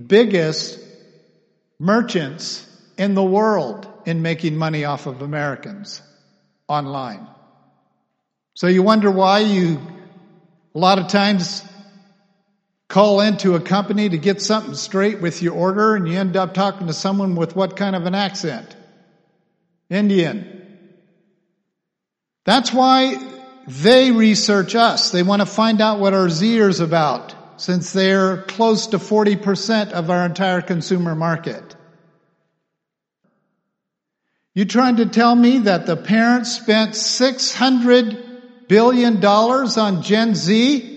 biggest 0.05 0.79
merchants 1.79 2.67
in 2.97 3.15
the 3.15 3.23
world 3.23 3.87
in 4.05 4.21
making 4.21 4.57
money 4.57 4.83
off 4.83 5.05
of 5.05 5.21
Americans 5.21 6.01
online. 6.67 7.25
So 8.53 8.67
you 8.67 8.83
wonder 8.83 9.09
why 9.09 9.39
you 9.39 9.79
a 10.75 10.77
lot 10.77 10.99
of 10.99 11.07
times 11.07 11.63
call 12.87 13.19
into 13.19 13.55
a 13.55 13.59
company 13.59 14.09
to 14.09 14.17
get 14.17 14.41
something 14.41 14.75
straight 14.75 15.21
with 15.21 15.41
your 15.41 15.53
order 15.53 15.95
and 15.95 16.07
you 16.07 16.17
end 16.17 16.37
up 16.37 16.53
talking 16.53 16.87
to 16.87 16.93
someone 16.93 17.35
with 17.35 17.55
what 17.55 17.75
kind 17.75 17.95
of 17.95 18.05
an 18.05 18.15
accent? 18.15 18.75
Indian. 19.89 20.53
That's 22.45 22.71
why 22.71 23.17
they 23.67 24.11
research 24.11 24.75
us. 24.75 25.11
They 25.11 25.23
want 25.23 25.41
to 25.41 25.45
find 25.45 25.81
out 25.81 25.99
what 25.99 26.13
our 26.13 26.29
Z 26.29 26.57
is 26.57 26.79
about 26.79 27.35
since 27.57 27.91
they're 27.91 28.43
close 28.43 28.87
to 28.87 28.97
40% 28.99 29.91
of 29.91 30.09
our 30.09 30.25
entire 30.25 30.61
consumer 30.61 31.15
market. 31.15 31.75
You 34.53 34.65
trying 34.65 34.95
to 34.97 35.05
tell 35.05 35.35
me 35.35 35.59
that 35.59 35.85
the 35.85 35.97
parents 35.97 36.53
spent 36.53 36.91
$600 36.91 38.67
billion 38.67 39.23
on 39.23 40.01
Gen 40.01 40.33
Z 40.35 40.96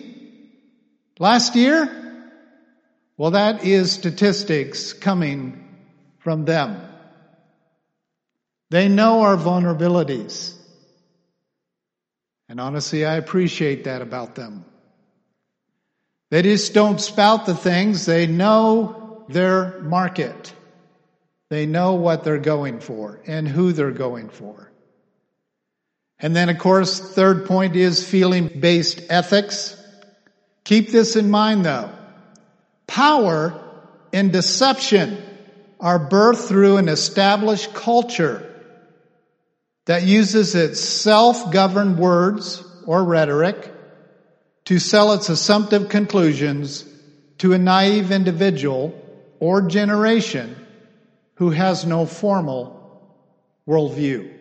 last 1.21 1.55
year? 1.55 1.97
Well, 3.17 3.33
that 3.33 3.65
is 3.65 3.93
statistics 3.93 4.93
coming 4.93 5.69
from 6.19 6.45
them. 6.45 6.81
They 8.71 8.89
know 8.89 9.21
our 9.23 9.37
vulnerabilities. 9.37 10.57
And 12.49 12.61
honestly, 12.61 13.05
I 13.05 13.15
appreciate 13.15 13.85
that 13.85 14.03
about 14.03 14.35
them. 14.35 14.65
They 16.31 16.43
just 16.43 16.75
don't 16.75 17.01
spout 17.01 17.47
the 17.47 17.55
things. 17.55 18.07
They 18.07 18.27
know 18.27 19.25
their 19.29 19.81
market. 19.81 20.55
They 21.49 21.67
know 21.67 21.95
what 21.95 22.25
they're 22.25 22.39
going 22.39 22.81
for 22.81 23.21
and 23.27 23.47
who 23.47 23.73
they're 23.73 23.91
going 23.91 24.29
for. 24.31 24.71
And 26.21 26.35
then, 26.37 26.49
of 26.49 26.59
course, 26.59 27.01
third 27.01 27.47
point 27.47 27.77
is 27.77 28.07
feeling 28.07 28.49
based 28.61 29.03
ethics. 29.09 29.77
Keep 30.71 30.93
this 30.93 31.17
in 31.17 31.29
mind 31.29 31.65
though. 31.65 31.91
Power 32.87 33.61
and 34.13 34.31
deception 34.31 35.21
are 35.81 35.99
birthed 35.99 36.47
through 36.47 36.77
an 36.77 36.89
established 36.89 37.75
culture 37.75 38.49
that 39.87 40.05
uses 40.05 40.55
its 40.55 40.79
self-governed 40.79 41.99
words 41.99 42.63
or 42.87 43.03
rhetoric 43.03 43.75
to 44.67 44.79
sell 44.79 45.13
its 45.15 45.29
assumptive 45.29 45.89
conclusions 45.89 46.85
to 47.39 47.53
a 47.53 47.59
naive 47.59 48.13
individual 48.13 48.95
or 49.41 49.63
generation 49.63 50.55
who 51.35 51.51
has 51.51 51.85
no 51.85 52.07
formal 52.07 53.11
worldview. 53.67 54.33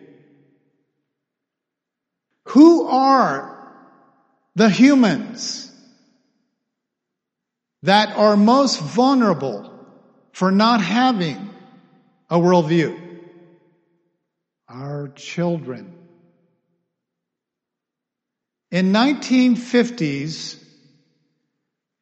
Who 2.44 2.86
are 2.86 3.68
the 4.54 4.70
humans 4.70 5.69
that 7.82 8.16
are 8.16 8.36
most 8.36 8.80
vulnerable 8.80 9.70
for 10.32 10.50
not 10.50 10.80
having 10.80 11.50
a 12.28 12.36
worldview? 12.36 13.10
our 14.70 15.08
children. 15.08 15.92
In 18.70 18.92
1950s, 18.92 20.62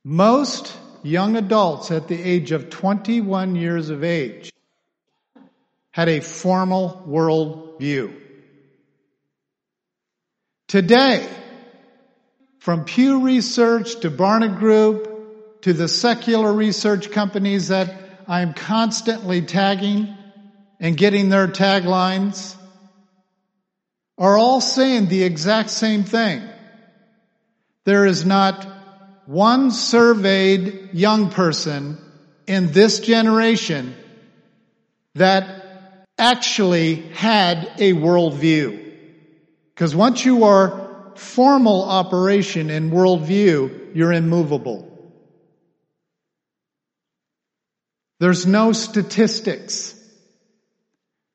most 0.05 0.77
young 1.03 1.37
adults 1.37 1.91
at 1.91 2.09
the 2.09 2.23
age 2.23 2.53
of 2.53 2.69
21 2.69 3.57
years 3.57 3.88
of 3.88 4.05
age 4.05 4.53
had 5.91 6.09
a 6.11 6.21
formal 6.21 7.03
world 7.07 7.79
view. 7.79 8.14
Today, 10.67 11.27
from 12.59 12.85
Pew 12.85 13.25
Research 13.25 14.01
to 14.01 14.11
Barna 14.11 14.59
Group 14.59 15.17
to 15.62 15.73
the 15.73 15.88
secular 15.88 16.53
research 16.53 17.11
companies 17.11 17.68
that 17.68 17.94
I'm 18.27 18.55
constantly 18.55 19.42
tagging 19.42 20.16
and 20.81 20.97
getting 20.97 21.29
their 21.29 21.49
taglines, 21.49 22.55
are 24.16 24.37
all 24.37 24.61
saying 24.61 25.07
the 25.07 25.23
exact 25.23 25.71
same 25.71 26.05
thing. 26.05 26.42
There 27.85 28.05
is 28.05 28.25
not 28.25 28.66
one 29.27 29.71
surveyed 29.71 30.90
young 30.92 31.31
person 31.31 31.99
in 32.47 32.73
this 32.73 33.01
generation 33.01 33.94
that 35.14 36.07
actually 36.16 36.97
had 36.97 37.64
a 37.79 37.92
worldview. 37.92 38.92
Because 39.75 39.94
once 39.94 40.25
you 40.25 40.44
are 40.44 41.12
formal 41.14 41.85
operation 41.85 42.71
in 42.71 42.90
worldview, 42.90 43.94
you're 43.94 44.12
immovable. 44.12 44.88
There's 48.20 48.46
no 48.46 48.72
statistics. 48.72 49.94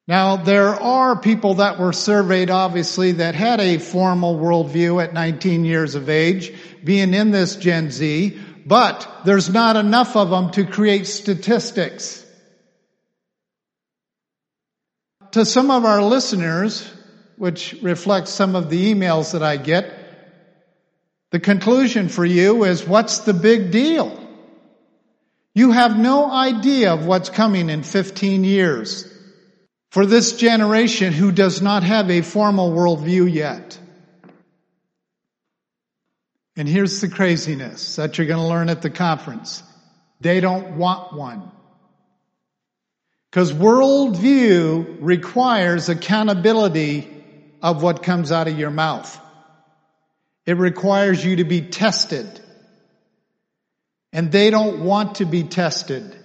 Now, 0.06 0.36
there 0.36 0.69
are 0.76 1.17
people 1.17 1.56
that 1.56 1.80
were 1.80 1.93
surveyed, 1.93 2.50
obviously, 2.50 3.13
that 3.13 3.36
had 3.36 3.62
a 3.62 3.78
formal 3.78 4.38
worldview 4.38 5.02
at 5.02 5.13
19 5.13 5.63
years 5.63 5.96
of 5.96 6.10
age, 6.10 6.54
being 6.84 7.13
in 7.13 7.32
this 7.32 7.56
Gen 7.56 7.89
Z, 7.89 8.38
but 8.65 9.10
there's 9.24 9.50
not 9.50 9.78
enough 9.78 10.17
of 10.17 10.30
them 10.30 10.52
to 10.52 10.65
create 10.65 11.08
statistics. 11.08 12.26
To 15.32 15.46
some 15.46 15.72
of 15.72 15.86
our 15.86 16.02
listeners, 16.02 16.86
which 17.38 17.74
reflects 17.82 18.30
some 18.32 18.56
of 18.56 18.69
the 18.69 18.93
emails 18.93 19.32
that 19.32 19.41
I 19.41 19.56
get, 19.56 20.00
the 21.32 21.39
conclusion 21.39 22.10
for 22.10 22.26
you 22.26 22.65
is 22.65 22.86
what's 22.86 23.19
the 23.19 23.34
big 23.34 23.72
deal? 23.72 24.23
You 25.56 25.72
have 25.72 25.98
no 25.98 26.32
idea 26.32 26.94
of 26.94 27.06
what's 27.06 27.30
coming 27.30 27.70
in 27.70 27.84
15 27.84 28.44
years. 28.44 29.10
for 29.94 30.08
this 30.08 30.34
generation 30.38 31.13
who 31.13 31.32
does 31.32 31.62
not 31.62 31.84
have 31.84 32.10
a 32.10 32.24
formal 32.24 32.72
worldview 32.72 33.32
yet. 33.32 33.78
And 36.56 36.68
here's 36.68 37.00
the 37.00 37.08
craziness 37.08 37.98
that 37.98 38.18
you're 38.18 38.26
going 38.26 38.39
to 38.39 38.48
learn 38.48 38.70
at 38.70 38.82
the 38.82 38.89
conference. 38.89 39.62
They 40.20 40.39
don't 40.39 40.78
want 40.78 41.13
one. 41.13 41.52
Because 43.30 43.54
worldview 43.54 44.98
requires 45.00 45.89
accountability 45.89 47.08
of 47.62 47.84
what 47.84 48.02
comes 48.02 48.32
out 48.32 48.48
of 48.48 48.58
your 48.58 48.72
mouth. 48.72 49.20
It 50.48 50.58
requires 50.58 51.24
you 51.24 51.36
to 51.36 51.44
be 51.44 51.62
tested. 51.62 52.42
And 54.13 54.32
they 54.32 54.52
don't 54.52 54.86
want 54.86 55.15
to 55.15 55.26
be 55.26 55.43
tested. 55.43 56.15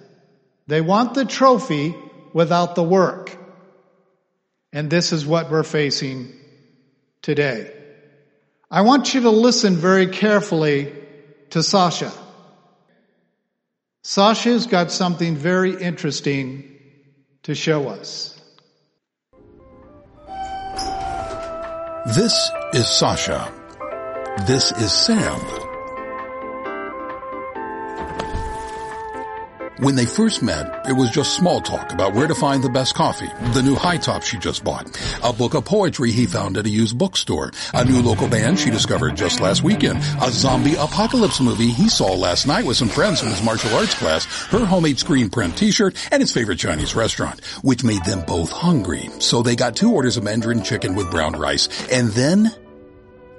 They 0.67 0.79
want 0.79 1.15
the 1.15 1.25
trophy 1.25 1.95
without 2.31 2.75
the 2.75 2.83
work. 2.83 3.35
And 4.71 4.89
this 4.89 5.11
is 5.11 5.25
what 5.25 5.49
we're 5.49 5.63
facing 5.63 6.31
today. 7.23 7.73
I 8.69 8.81
want 8.81 9.15
you 9.15 9.21
to 9.21 9.31
listen 9.31 9.75
very 9.75 10.07
carefully 10.07 10.93
to 11.49 11.63
Sasha. 11.63 12.11
Sasha's 14.03 14.67
got 14.67 14.91
something 14.91 15.35
very 15.35 15.81
interesting 15.81 16.77
to 17.43 17.55
show 17.55 17.89
us. 17.89 18.39
This 22.15 22.51
is 22.73 22.87
Sasha. 22.87 23.51
This 24.47 24.71
is 24.71 24.91
Sam. 24.91 25.58
When 29.79 29.95
they 29.95 30.05
first 30.05 30.43
met, 30.43 30.89
it 30.89 30.91
was 30.91 31.09
just 31.09 31.37
small 31.37 31.61
talk 31.61 31.93
about 31.93 32.13
where 32.13 32.27
to 32.27 32.35
find 32.35 32.61
the 32.61 32.69
best 32.69 32.95
coffee, 32.95 33.29
the 33.53 33.63
new 33.63 33.75
high 33.75 33.95
top 33.95 34.23
she 34.23 34.37
just 34.37 34.61
bought, 34.61 34.99
a 35.23 35.31
book 35.31 35.53
of 35.53 35.63
poetry 35.63 36.11
he 36.11 36.25
found 36.25 36.57
at 36.57 36.65
a 36.65 36.69
used 36.69 36.97
bookstore, 36.97 37.51
a 37.73 37.85
new 37.85 38.01
local 38.01 38.27
band 38.27 38.59
she 38.59 38.69
discovered 38.71 39.15
just 39.15 39.39
last 39.39 39.63
weekend, 39.63 39.99
a 40.21 40.31
zombie 40.31 40.75
apocalypse 40.75 41.39
movie 41.39 41.69
he 41.69 41.87
saw 41.87 42.13
last 42.13 42.45
night 42.45 42.65
with 42.65 42.75
some 42.75 42.89
friends 42.89 43.21
from 43.21 43.29
his 43.29 43.41
martial 43.41 43.73
arts 43.73 43.93
class, 43.93 44.25
her 44.47 44.65
homemade 44.65 44.99
screen 44.99 45.29
print 45.29 45.57
t-shirt, 45.57 45.95
and 46.11 46.21
his 46.21 46.33
favorite 46.33 46.59
Chinese 46.59 46.93
restaurant, 46.93 47.39
which 47.61 47.81
made 47.81 48.03
them 48.03 48.25
both 48.27 48.51
hungry. 48.51 49.09
So 49.19 49.41
they 49.41 49.55
got 49.55 49.77
two 49.77 49.93
orders 49.93 50.17
of 50.17 50.25
Mandarin 50.25 50.61
chicken 50.61 50.93
with 50.93 51.09
brown 51.09 51.39
rice, 51.39 51.69
and 51.89 52.09
then 52.09 52.51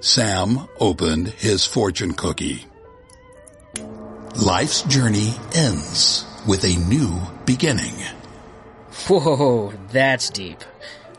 Sam 0.01 0.67
opened 0.79 1.29
his 1.29 1.67
fortune 1.67 2.15
cookie. 2.15 2.65
Life's 4.37 4.81
journey 4.85 5.35
ends 5.55 6.25
with 6.47 6.65
a 6.65 6.77
new 6.89 7.21
beginning. 7.45 7.95
Whoa, 9.07 9.73
that's 9.93 10.31
deep. 10.31 10.59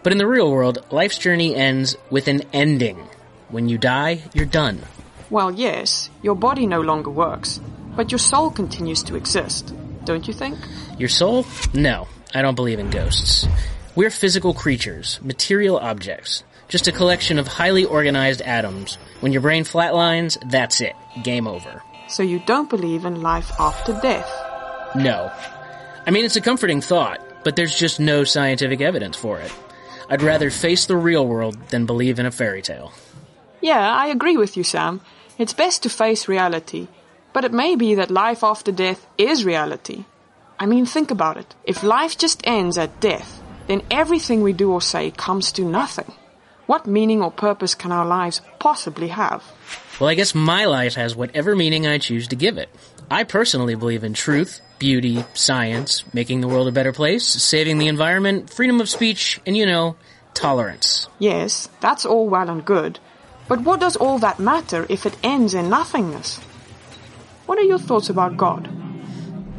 But 0.04 0.12
in 0.12 0.18
the 0.18 0.28
real 0.28 0.52
world, 0.52 0.86
life's 0.92 1.18
journey 1.18 1.56
ends 1.56 1.96
with 2.10 2.28
an 2.28 2.44
ending. 2.54 3.08
When 3.50 3.70
you 3.70 3.78
die, 3.78 4.24
you're 4.34 4.46
done. 4.46 4.82
Well, 5.30 5.52
yes, 5.52 6.10
your 6.22 6.36
body 6.36 6.66
no 6.66 6.82
longer 6.82 7.10
works, 7.10 7.60
but 7.96 8.12
your 8.12 8.20
soul 8.20 8.50
continues 8.50 9.04
to 9.04 9.16
exist, 9.16 9.74
don't 10.04 10.28
you 10.28 10.34
think? 10.34 10.58
Your 10.98 11.10
soul? 11.10 11.46
No, 11.74 12.08
I 12.34 12.42
don't 12.42 12.56
believe 12.56 12.80
in 12.80 12.90
ghosts. 12.90 13.48
We're 13.96 14.10
physical 14.10 14.54
creatures, 14.54 15.20
material 15.22 15.78
objects, 15.78 16.44
just 16.68 16.88
a 16.88 16.92
collection 16.92 17.40
of 17.40 17.48
highly 17.48 17.86
organized 17.86 18.42
atoms. 18.42 18.98
When 19.20 19.34
your 19.34 19.42
brain 19.42 19.66
flatlines, 19.66 20.38
that's 20.50 20.82
it. 20.82 20.96
Game 21.24 21.48
over. 21.48 21.84
So 22.08 22.24
you 22.24 22.40
don't 22.46 22.70
believe 22.70 23.06
in 23.06 23.22
life 23.22 23.52
after 23.60 23.94
death? 24.02 24.51
No. 24.96 25.32
I 26.06 26.12
mean, 26.12 26.26
it's 26.26 26.36
a 26.36 26.42
comforting 26.42 26.82
thought, 26.82 27.22
but 27.44 27.56
there's 27.56 27.76
just 27.76 28.00
no 28.00 28.24
scientific 28.24 28.82
evidence 28.82 29.18
for 29.18 29.40
it. 29.40 29.52
I'd 30.10 30.22
rather 30.22 30.50
face 30.50 30.86
the 30.86 30.98
real 30.98 31.26
world 31.26 31.58
than 31.70 31.86
believe 31.86 32.20
in 32.20 32.26
a 32.26 32.32
fairy 32.32 32.62
tale. 32.62 32.92
Yeah, 33.62 33.80
I 33.80 34.08
agree 34.08 34.36
with 34.36 34.58
you, 34.58 34.64
Sam. 34.64 35.02
It's 35.38 35.54
best 35.54 35.84
to 35.84 35.90
face 35.90 36.28
reality. 36.28 36.88
But 37.34 37.46
it 37.46 37.54
may 37.54 37.76
be 37.76 37.96
that 37.96 38.12
life 38.12 38.44
after 38.44 38.72
death 38.72 39.08
is 39.18 39.46
reality. 39.46 40.04
I 40.60 40.66
mean, 40.66 40.86
think 40.86 41.12
about 41.12 41.38
it. 41.38 41.56
If 41.64 41.82
life 41.82 42.18
just 42.18 42.42
ends 42.46 42.78
at 42.78 43.00
death, 43.00 43.42
then 43.68 43.84
everything 43.90 44.42
we 44.42 44.54
do 44.54 44.72
or 44.72 44.82
say 44.82 45.12
comes 45.12 45.52
to 45.54 45.64
nothing. 45.64 46.12
What 46.72 46.88
meaning 46.88 47.22
or 47.22 47.32
purpose 47.32 47.76
can 47.76 47.92
our 47.92 48.06
lives 48.06 48.40
possibly 48.58 49.10
have? 49.10 49.44
Well, 50.00 50.10
I 50.10 50.16
guess 50.16 50.34
my 50.34 50.64
life 50.64 50.96
has 50.96 51.14
whatever 51.14 51.54
meaning 51.54 51.86
I 51.86 51.98
choose 51.98 52.30
to 52.30 52.38
give 52.38 52.58
it. 52.58 52.70
I 53.10 53.26
personally 53.26 53.76
believe 53.76 54.06
in 54.06 54.14
truth, 54.14 54.62
beauty, 54.80 55.26
science, 55.34 56.06
making 56.14 56.40
the 56.40 56.48
world 56.48 56.70
a 56.70 56.72
better 56.72 56.94
place, 56.94 57.26
saving 57.28 57.78
the 57.78 57.90
environment, 57.90 58.50
freedom 58.54 58.80
of 58.80 58.88
speech, 58.88 59.42
and 59.46 59.58
you 59.58 59.66
know, 59.66 59.98
tolerance. 60.34 61.10
Yes, 61.20 61.68
that's 61.82 62.06
all 62.06 62.30
well 62.30 62.50
and 62.50 62.64
good. 62.64 63.00
But 63.50 63.64
what 63.64 63.82
does 63.82 63.98
all 63.98 64.18
that 64.20 64.40
matter 64.40 64.86
if 64.88 65.06
it 65.06 65.18
ends 65.22 65.54
in 65.54 65.70
nothingness? 65.70 66.38
What 67.48 67.60
are 67.60 67.68
your 67.68 67.80
thoughts 67.80 68.10
about 68.10 68.38
God? 68.38 68.68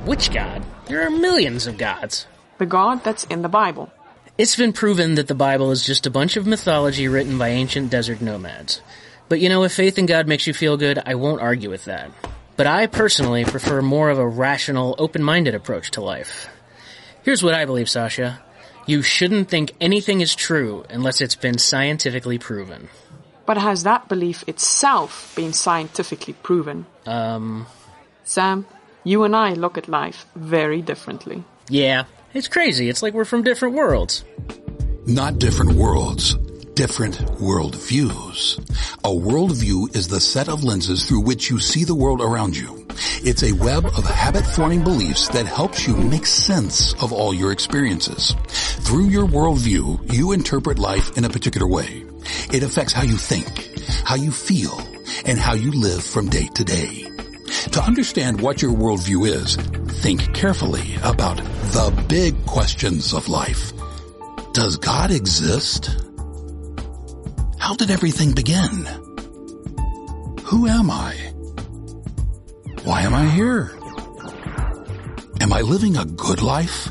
Which 0.06 0.32
God? 0.32 0.62
There 0.86 1.06
are 1.06 1.10
millions 1.10 1.66
of 1.66 1.76
gods. 1.76 2.26
The 2.56 2.64
God 2.64 3.04
that's 3.04 3.24
in 3.24 3.42
the 3.42 3.50
Bible. 3.50 3.92
It's 4.38 4.56
been 4.56 4.72
proven 4.72 5.16
that 5.16 5.28
the 5.28 5.34
Bible 5.34 5.70
is 5.72 5.84
just 5.84 6.06
a 6.06 6.10
bunch 6.10 6.38
of 6.38 6.46
mythology 6.46 7.06
written 7.06 7.36
by 7.36 7.48
ancient 7.50 7.90
desert 7.90 8.22
nomads. 8.22 8.80
But 9.28 9.40
you 9.40 9.50
know, 9.50 9.62
if 9.64 9.74
faith 9.74 9.98
in 9.98 10.06
God 10.06 10.26
makes 10.26 10.46
you 10.46 10.54
feel 10.54 10.78
good, 10.78 10.98
I 11.04 11.16
won't 11.16 11.42
argue 11.42 11.68
with 11.68 11.84
that. 11.84 12.10
But 12.56 12.66
I 12.66 12.86
personally 12.86 13.44
prefer 13.44 13.82
more 13.82 14.08
of 14.08 14.18
a 14.18 14.26
rational, 14.26 14.94
open-minded 14.98 15.54
approach 15.54 15.90
to 15.92 16.00
life. 16.00 16.48
Here's 17.24 17.42
what 17.42 17.54
I 17.54 17.66
believe, 17.66 17.90
Sasha. 17.90 18.42
You 18.86 19.02
shouldn't 19.02 19.50
think 19.50 19.72
anything 19.80 20.22
is 20.22 20.34
true 20.34 20.84
unless 20.88 21.20
it's 21.20 21.36
been 21.36 21.58
scientifically 21.58 22.38
proven. 22.38 22.88
But 23.44 23.58
has 23.58 23.82
that 23.82 24.08
belief 24.08 24.44
itself 24.48 25.34
been 25.36 25.52
scientifically 25.52 26.32
proven? 26.32 26.86
Um, 27.04 27.66
Sam, 28.24 28.64
you 29.04 29.24
and 29.24 29.36
I 29.36 29.52
look 29.52 29.76
at 29.76 29.88
life 29.88 30.24
very 30.34 30.80
differently. 30.80 31.44
yeah, 31.68 32.04
it's 32.34 32.48
crazy. 32.48 32.88
It's 32.88 33.02
like 33.02 33.14
we're 33.14 33.24
from 33.24 33.42
different 33.42 33.74
worlds. 33.74 34.24
Not 35.06 35.38
different 35.38 35.72
worlds, 35.72 36.34
different 36.74 37.16
worldviews. 37.38 38.58
A 39.04 39.08
worldview 39.08 39.94
is 39.96 40.08
the 40.08 40.20
set 40.20 40.48
of 40.48 40.64
lenses 40.64 41.04
through 41.06 41.22
which 41.22 41.50
you 41.50 41.58
see 41.58 41.84
the 41.84 41.94
world 41.94 42.20
around 42.20 42.56
you. 42.56 42.86
It's 43.24 43.42
a 43.42 43.52
web 43.52 43.86
of 43.86 44.04
habit-forming 44.04 44.84
beliefs 44.84 45.28
that 45.28 45.46
helps 45.46 45.86
you 45.86 45.96
make 45.96 46.26
sense 46.26 46.92
of 47.02 47.12
all 47.12 47.34
your 47.34 47.52
experiences. 47.52 48.34
Through 48.46 49.06
your 49.06 49.26
worldview, 49.26 50.12
you 50.12 50.32
interpret 50.32 50.78
life 50.78 51.16
in 51.16 51.24
a 51.24 51.30
particular 51.30 51.66
way. 51.66 52.04
It 52.52 52.62
affects 52.62 52.92
how 52.92 53.02
you 53.02 53.16
think, 53.16 53.48
how 54.04 54.14
you 54.14 54.30
feel, 54.30 54.80
and 55.26 55.38
how 55.38 55.54
you 55.54 55.72
live 55.72 56.04
from 56.04 56.28
day 56.28 56.48
to 56.54 56.64
day. 56.64 57.08
To 57.70 57.80
understand 57.80 58.40
what 58.40 58.60
your 58.60 58.72
worldview 58.72 59.28
is, 59.28 59.56
think 60.02 60.34
carefully 60.34 60.96
about 61.02 61.36
the 61.36 62.04
big 62.08 62.44
questions 62.44 63.14
of 63.14 63.28
life. 63.28 63.72
Does 64.52 64.76
God 64.76 65.10
exist? 65.12 65.96
How 67.58 67.74
did 67.74 67.90
everything 67.90 68.32
begin? 68.32 68.84
Who 70.44 70.66
am 70.66 70.90
I? 70.90 71.14
Why 72.82 73.02
am 73.02 73.14
I 73.14 73.26
here? 73.30 73.70
Am 75.40 75.52
I 75.52 75.60
living 75.60 75.96
a 75.96 76.04
good 76.04 76.42
life? 76.42 76.90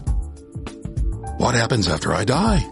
What 1.38 1.54
happens 1.54 1.90
after 1.90 2.14
I 2.14 2.24
die? 2.24 2.66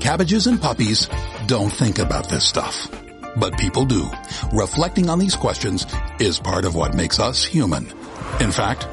Cabbages 0.00 0.46
and 0.46 0.60
puppies 0.60 1.08
don't 1.46 1.70
think 1.70 1.98
about 1.98 2.30
this 2.30 2.44
stuff. 2.48 2.88
But 3.36 3.58
people 3.58 3.84
do. 3.84 4.08
Reflecting 4.52 5.10
on 5.10 5.18
these 5.18 5.36
questions 5.36 5.84
is 6.20 6.38
part 6.38 6.64
of 6.64 6.74
what 6.74 6.94
makes 6.94 7.18
us 7.18 7.44
human. 7.44 7.86
In 8.40 8.50
fact, 8.50 8.86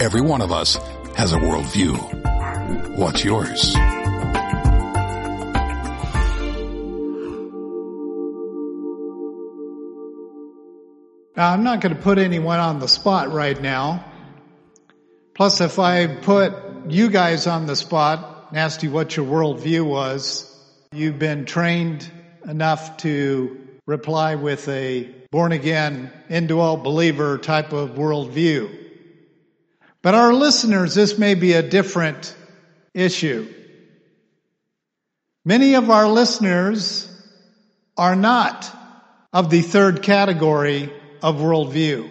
every 0.00 0.20
one 0.20 0.40
of 0.40 0.52
us 0.52 0.76
has 1.16 1.32
a 1.32 1.36
worldview. 1.36 2.96
What's 2.96 3.24
yours? 3.24 3.74
Now, 11.36 11.52
I'm 11.52 11.62
not 11.62 11.80
going 11.80 11.94
to 11.94 12.02
put 12.02 12.18
anyone 12.18 12.58
on 12.58 12.80
the 12.80 12.88
spot 12.88 13.32
right 13.32 13.60
now. 13.60 14.04
Plus, 15.34 15.60
if 15.60 15.78
I 15.78 16.08
put 16.08 16.52
you 16.88 17.10
guys 17.10 17.46
on 17.46 17.66
the 17.66 17.76
spot 17.76 18.46
and 18.48 18.58
asked 18.58 18.82
you 18.82 18.90
what 18.90 19.16
your 19.16 19.24
worldview 19.24 19.86
was, 19.86 20.52
you've 20.92 21.18
been 21.18 21.44
trained 21.44 22.10
enough 22.44 22.96
to 22.98 23.56
reply 23.86 24.34
with 24.34 24.68
a 24.68 25.14
born 25.30 25.52
again, 25.52 26.10
indwelt 26.30 26.82
believer 26.82 27.38
type 27.38 27.72
of 27.72 27.90
worldview. 27.90 28.74
But 30.00 30.14
our 30.14 30.32
listeners, 30.32 30.94
this 30.94 31.18
may 31.18 31.34
be 31.34 31.52
a 31.52 31.62
different 31.62 32.34
issue. 32.94 33.52
Many 35.44 35.74
of 35.74 35.90
our 35.90 36.08
listeners 36.08 37.06
are 37.96 38.16
not 38.16 38.74
of 39.32 39.50
the 39.50 39.62
third 39.62 40.02
category 40.02 40.92
of 41.22 41.36
worldview. 41.36 42.10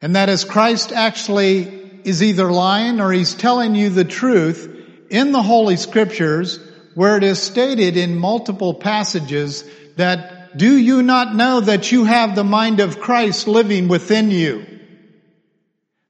And 0.00 0.16
that 0.16 0.28
is 0.28 0.44
Christ 0.44 0.92
actually 0.92 1.62
is 2.04 2.22
either 2.22 2.50
lying 2.50 3.00
or 3.00 3.12
he's 3.12 3.34
telling 3.34 3.74
you 3.74 3.90
the 3.90 4.04
truth 4.04 4.74
in 5.10 5.32
the 5.32 5.42
Holy 5.42 5.76
Scriptures 5.76 6.60
where 6.94 7.16
it 7.16 7.24
is 7.24 7.40
stated 7.40 7.96
in 7.96 8.16
multiple 8.16 8.74
passages 8.74 9.64
that 9.96 10.37
do 10.58 10.76
you 10.76 11.02
not 11.02 11.34
know 11.34 11.60
that 11.60 11.92
you 11.92 12.04
have 12.04 12.34
the 12.34 12.44
mind 12.44 12.80
of 12.80 13.00
Christ 13.00 13.46
living 13.46 13.88
within 13.88 14.30
you? 14.30 14.66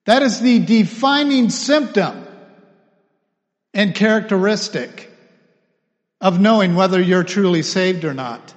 That 0.07 0.23
is 0.23 0.41
the 0.41 0.59
defining 0.59 1.51
symptom 1.51 2.27
and 3.75 3.95
characteristic 3.95 5.11
of 6.21 6.41
knowing 6.41 6.75
whether 6.75 7.01
you're 7.01 7.25
truly 7.25 7.63
saved 7.63 8.05
or 8.05 8.15
not. 8.15 8.55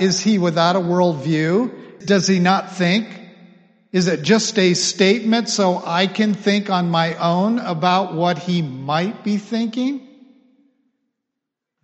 Is 0.00 0.18
he 0.18 0.38
without 0.40 0.74
a 0.74 0.80
worldview? 0.80 2.04
Does 2.04 2.26
he 2.26 2.40
not 2.40 2.72
think? 2.72 3.06
Is 3.92 4.08
it 4.08 4.22
just 4.22 4.58
a 4.58 4.74
statement 4.74 5.48
so 5.48 5.80
I 5.86 6.08
can 6.08 6.34
think 6.34 6.68
on 6.68 6.90
my 6.90 7.14
own 7.14 7.60
about 7.60 8.14
what 8.14 8.38
he 8.38 8.62
might 8.62 9.22
be 9.22 9.36
thinking? 9.36 10.08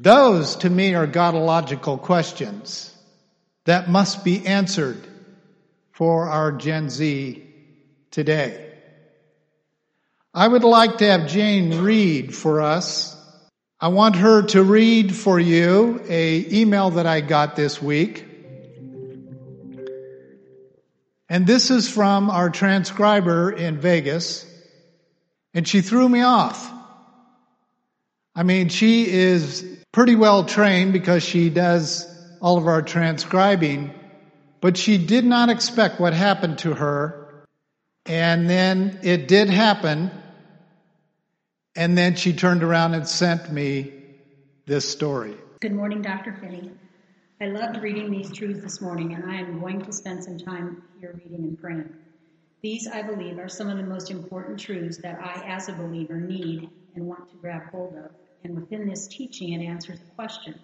Those 0.01 0.57
to 0.57 0.69
me 0.69 0.95
are 0.95 1.07
godological 1.07 1.97
questions 1.97 2.93
that 3.65 3.89
must 3.89 4.25
be 4.25 4.45
answered 4.45 4.99
for 5.93 6.29
our 6.29 6.51
Gen 6.51 6.91
Z 6.91 7.41
today. 8.11 8.81
I 10.35 10.49
would 10.49 10.65
like 10.65 10.99
to 10.99 11.07
have 11.07 11.29
Jane 11.29 11.83
read 11.83 12.35
for 12.35 12.63
us. 12.63 13.17
I 13.83 13.89
want 13.89 14.15
her 14.15 14.43
to 14.43 14.63
read 14.63 15.13
for 15.13 15.41
you 15.41 16.01
a 16.09 16.47
email 16.55 16.91
that 16.91 17.05
I 17.05 17.21
got 17.21 17.57
this 17.57 17.83
week. 17.83 18.25
And 21.29 21.49
this 21.49 21.69
is 21.73 21.91
from 21.91 22.31
our 22.31 22.49
transcriber 22.49 23.51
in 23.51 23.81
Vegas. 23.81 24.47
And 25.53 25.67
she 25.67 25.81
threw 25.81 26.09
me 26.09 26.23
off. 26.23 26.73
I 28.37 28.45
mean, 28.45 28.69
she 28.69 29.11
is 29.11 29.67
pretty 29.91 30.15
well 30.15 30.45
trained 30.45 30.93
because 30.93 31.25
she 31.25 31.51
does 31.51 32.07
all 32.41 32.59
of 32.59 32.69
our 32.69 32.83
transcribing. 32.83 33.93
But 34.61 34.77
she 34.77 34.97
did 34.97 35.25
not 35.25 35.51
expect 35.51 35.99
what 35.99 36.13
happened 36.13 36.59
to 36.59 36.75
her. 36.75 37.45
And 38.07 38.49
then 38.49 39.01
it 39.03 39.27
did 39.27 39.51
happen. 39.51 40.13
And 41.75 41.97
then 41.97 42.15
she 42.15 42.35
turned 42.35 42.63
around 42.63 42.95
and 42.95 43.09
sent 43.09 43.51
me 43.51 43.91
this 44.67 44.89
story. 44.89 45.37
Good 45.61 45.73
morning, 45.73 46.03
Dr. 46.03 46.37
Phinney. 46.41 46.71
I 47.41 47.47
loved 47.47 47.83
reading 47.83 48.11
these 48.11 48.31
truths 48.31 48.63
this 48.63 48.81
morning, 48.81 49.15
and 49.15 49.31
I 49.31 49.37
am 49.37 49.59
going 49.59 49.81
to 49.83 49.93
spend 49.93 50.23
some 50.23 50.39
time 50.39 50.83
here 51.01 51.19
reading 51.25 51.45
and 51.45 51.59
praying. 51.59 51.93
These, 52.63 52.87
I 52.87 53.03
believe, 53.03 53.39
are 53.39 53.49
some 53.49 53.71
of 53.71 53.79
the 53.79 53.83
most 53.83 54.11
important 54.11 54.61
truths 54.61 54.99
that 54.99 55.19
I, 55.19 55.43
as 55.49 55.69
a 55.69 55.73
believer, 55.73 56.21
need 56.21 56.69
and 56.95 57.07
want 57.07 57.29
to 57.31 57.37
grab 57.39 57.63
hold 57.71 57.97
of. 57.97 58.11
And 58.45 58.55
within 58.55 58.87
this 58.87 59.09
teaching, 59.09 59.53
it 59.53 59.65
answers 59.65 59.99
a 59.99 60.15
question 60.15 60.61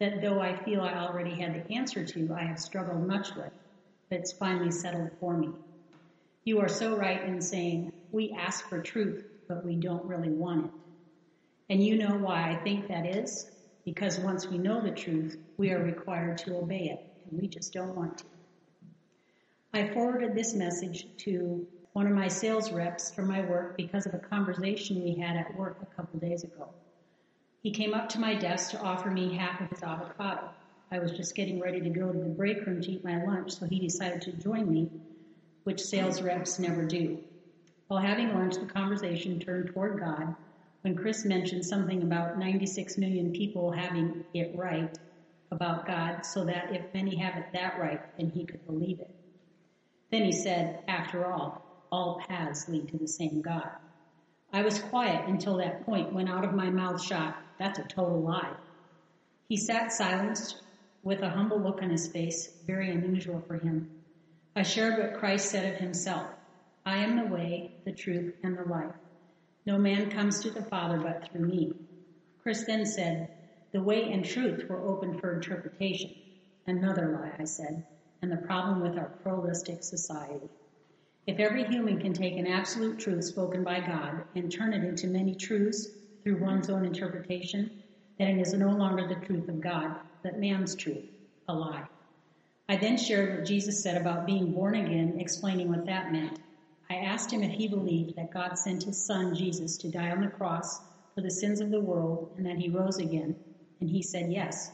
that 0.00 0.20
though 0.20 0.40
I 0.40 0.56
feel 0.64 0.80
I 0.80 0.94
already 0.94 1.40
had 1.40 1.54
the 1.54 1.74
answer 1.74 2.04
to, 2.04 2.34
I 2.34 2.44
have 2.44 2.58
struggled 2.58 3.06
much 3.06 3.34
with, 3.36 3.52
but 4.10 4.18
it's 4.18 4.32
finally 4.32 4.72
settled 4.72 5.10
for 5.20 5.36
me. 5.36 5.50
You 6.44 6.58
are 6.58 6.68
so 6.68 6.96
right 6.96 7.22
in 7.22 7.40
saying 7.40 7.92
we 8.10 8.36
ask 8.38 8.68
for 8.68 8.80
truth, 8.80 9.24
but 9.52 9.64
we 9.66 9.76
don't 9.76 10.04
really 10.06 10.30
want 10.30 10.66
it. 10.66 10.70
And 11.68 11.84
you 11.84 11.96
know 11.96 12.16
why 12.16 12.50
I 12.50 12.62
think 12.62 12.88
that 12.88 13.06
is? 13.06 13.46
Because 13.84 14.18
once 14.18 14.48
we 14.48 14.58
know 14.58 14.80
the 14.80 14.90
truth, 14.90 15.36
we 15.58 15.70
are 15.72 15.82
required 15.82 16.38
to 16.38 16.56
obey 16.56 16.90
it, 16.90 16.98
and 17.30 17.40
we 17.40 17.48
just 17.48 17.72
don't 17.72 17.94
want 17.94 18.18
to. 18.18 18.24
I 19.74 19.88
forwarded 19.92 20.34
this 20.34 20.54
message 20.54 21.06
to 21.18 21.66
one 21.92 22.06
of 22.06 22.14
my 22.14 22.28
sales 22.28 22.72
reps 22.72 23.10
for 23.10 23.22
my 23.22 23.42
work 23.42 23.76
because 23.76 24.06
of 24.06 24.14
a 24.14 24.18
conversation 24.18 25.02
we 25.02 25.14
had 25.20 25.36
at 25.36 25.54
work 25.54 25.76
a 25.82 25.96
couple 25.96 26.18
days 26.20 26.44
ago. 26.44 26.68
He 27.62 27.70
came 27.70 27.94
up 27.94 28.08
to 28.10 28.20
my 28.20 28.34
desk 28.34 28.70
to 28.70 28.80
offer 28.80 29.10
me 29.10 29.34
half 29.34 29.60
of 29.60 29.68
his 29.70 29.82
avocado. 29.82 30.50
I 30.90 30.98
was 30.98 31.12
just 31.12 31.34
getting 31.34 31.60
ready 31.60 31.80
to 31.80 31.90
go 31.90 32.10
to 32.10 32.18
the 32.18 32.28
break 32.28 32.64
room 32.66 32.80
to 32.82 32.92
eat 32.92 33.04
my 33.04 33.22
lunch, 33.22 33.52
so 33.52 33.66
he 33.66 33.78
decided 33.78 34.22
to 34.22 34.32
join 34.32 34.70
me, 34.70 34.88
which 35.64 35.80
sales 35.80 36.22
reps 36.22 36.58
never 36.58 36.84
do. 36.84 37.22
While 37.88 38.00
having 38.00 38.34
lunch, 38.34 38.54
the 38.54 38.66
conversation 38.66 39.38
turned 39.38 39.68
toward 39.68 40.00
God 40.00 40.34
when 40.82 40.96
Chris 40.96 41.24
mentioned 41.24 41.64
something 41.64 42.02
about 42.02 42.38
96 42.38 42.98
million 42.98 43.32
people 43.32 43.70
having 43.70 44.24
it 44.34 44.52
right 44.54 44.90
about 45.50 45.86
God, 45.86 46.24
so 46.24 46.44
that 46.44 46.74
if 46.74 46.82
many 46.94 47.16
have 47.16 47.36
it 47.36 47.44
that 47.52 47.78
right, 47.78 48.00
then 48.16 48.30
he 48.30 48.44
could 48.44 48.64
believe 48.66 48.98
it. 48.98 49.10
Then 50.10 50.24
he 50.24 50.32
said, 50.32 50.80
After 50.88 51.26
all, 51.26 51.62
all 51.90 52.20
paths 52.28 52.68
lead 52.68 52.88
to 52.88 52.98
the 52.98 53.06
same 53.06 53.42
God. 53.42 53.68
I 54.52 54.62
was 54.62 54.80
quiet 54.80 55.28
until 55.28 55.58
that 55.58 55.84
point 55.84 56.12
when 56.12 56.28
out 56.28 56.44
of 56.44 56.54
my 56.54 56.70
mouth 56.70 57.02
shot, 57.02 57.36
that's 57.58 57.78
a 57.78 57.84
total 57.84 58.22
lie. 58.22 58.54
He 59.48 59.56
sat 59.56 59.92
silenced 59.92 60.56
with 61.02 61.22
a 61.22 61.30
humble 61.30 61.60
look 61.60 61.82
on 61.82 61.90
his 61.90 62.08
face, 62.08 62.50
very 62.66 62.90
unusual 62.90 63.42
for 63.46 63.56
him. 63.56 63.88
I 64.56 64.62
shared 64.62 64.98
what 64.98 65.18
Christ 65.18 65.50
said 65.50 65.74
of 65.74 65.80
himself 65.80 66.26
I 66.84 66.98
am 66.98 67.16
the 67.16 67.32
way, 67.32 67.70
the 67.84 67.92
truth, 67.92 68.34
and 68.42 68.58
the 68.58 68.64
life. 68.64 68.96
No 69.66 69.78
man 69.78 70.10
comes 70.10 70.40
to 70.40 70.50
the 70.50 70.64
Father 70.64 70.98
but 70.98 71.28
through 71.30 71.46
me. 71.46 71.72
Chris 72.42 72.64
then 72.64 72.84
said, 72.84 73.28
The 73.72 73.82
way 73.82 74.10
and 74.10 74.24
truth 74.24 74.68
were 74.68 74.82
open 74.82 75.18
for 75.18 75.34
interpretation. 75.34 76.12
Another 76.66 77.12
lie, 77.12 77.36
I 77.38 77.44
said, 77.44 77.84
and 78.20 78.32
the 78.32 78.36
problem 78.36 78.80
with 78.80 78.98
our 78.98 79.12
pluralistic 79.22 79.84
society. 79.84 80.48
If 81.24 81.38
every 81.38 81.64
human 81.64 82.00
can 82.00 82.12
take 82.12 82.36
an 82.36 82.48
absolute 82.48 82.98
truth 82.98 83.24
spoken 83.24 83.62
by 83.62 83.78
God 83.78 84.24
and 84.34 84.50
turn 84.50 84.74
it 84.74 84.82
into 84.82 85.06
many 85.06 85.36
truths 85.36 85.88
through 86.24 86.40
one's 86.40 86.68
own 86.68 86.84
interpretation, 86.84 87.70
then 88.18 88.38
it 88.38 88.40
is 88.40 88.54
no 88.54 88.70
longer 88.70 89.06
the 89.06 89.24
truth 89.24 89.48
of 89.48 89.60
God, 89.60 90.00
but 90.24 90.38
man's 90.40 90.74
truth, 90.74 91.04
a 91.46 91.54
lie. 91.54 91.86
I 92.68 92.76
then 92.76 92.96
shared 92.96 93.38
what 93.38 93.46
Jesus 93.46 93.82
said 93.82 94.00
about 94.00 94.26
being 94.26 94.52
born 94.52 94.74
again, 94.74 95.20
explaining 95.20 95.68
what 95.68 95.86
that 95.86 96.10
meant. 96.10 96.40
I 96.92 97.06
asked 97.06 97.32
him 97.32 97.42
if 97.42 97.52
he 97.52 97.68
believed 97.68 98.16
that 98.16 98.34
God 98.34 98.58
sent 98.58 98.82
his 98.82 99.06
son, 99.06 99.34
Jesus, 99.34 99.78
to 99.78 99.88
die 99.88 100.10
on 100.10 100.20
the 100.20 100.28
cross 100.28 100.78
for 101.14 101.22
the 101.22 101.30
sins 101.30 101.62
of 101.62 101.70
the 101.70 101.80
world 101.80 102.28
and 102.36 102.44
that 102.44 102.58
he 102.58 102.68
rose 102.68 102.98
again, 102.98 103.34
and 103.80 103.88
he 103.88 104.02
said 104.02 104.30
yes. 104.30 104.70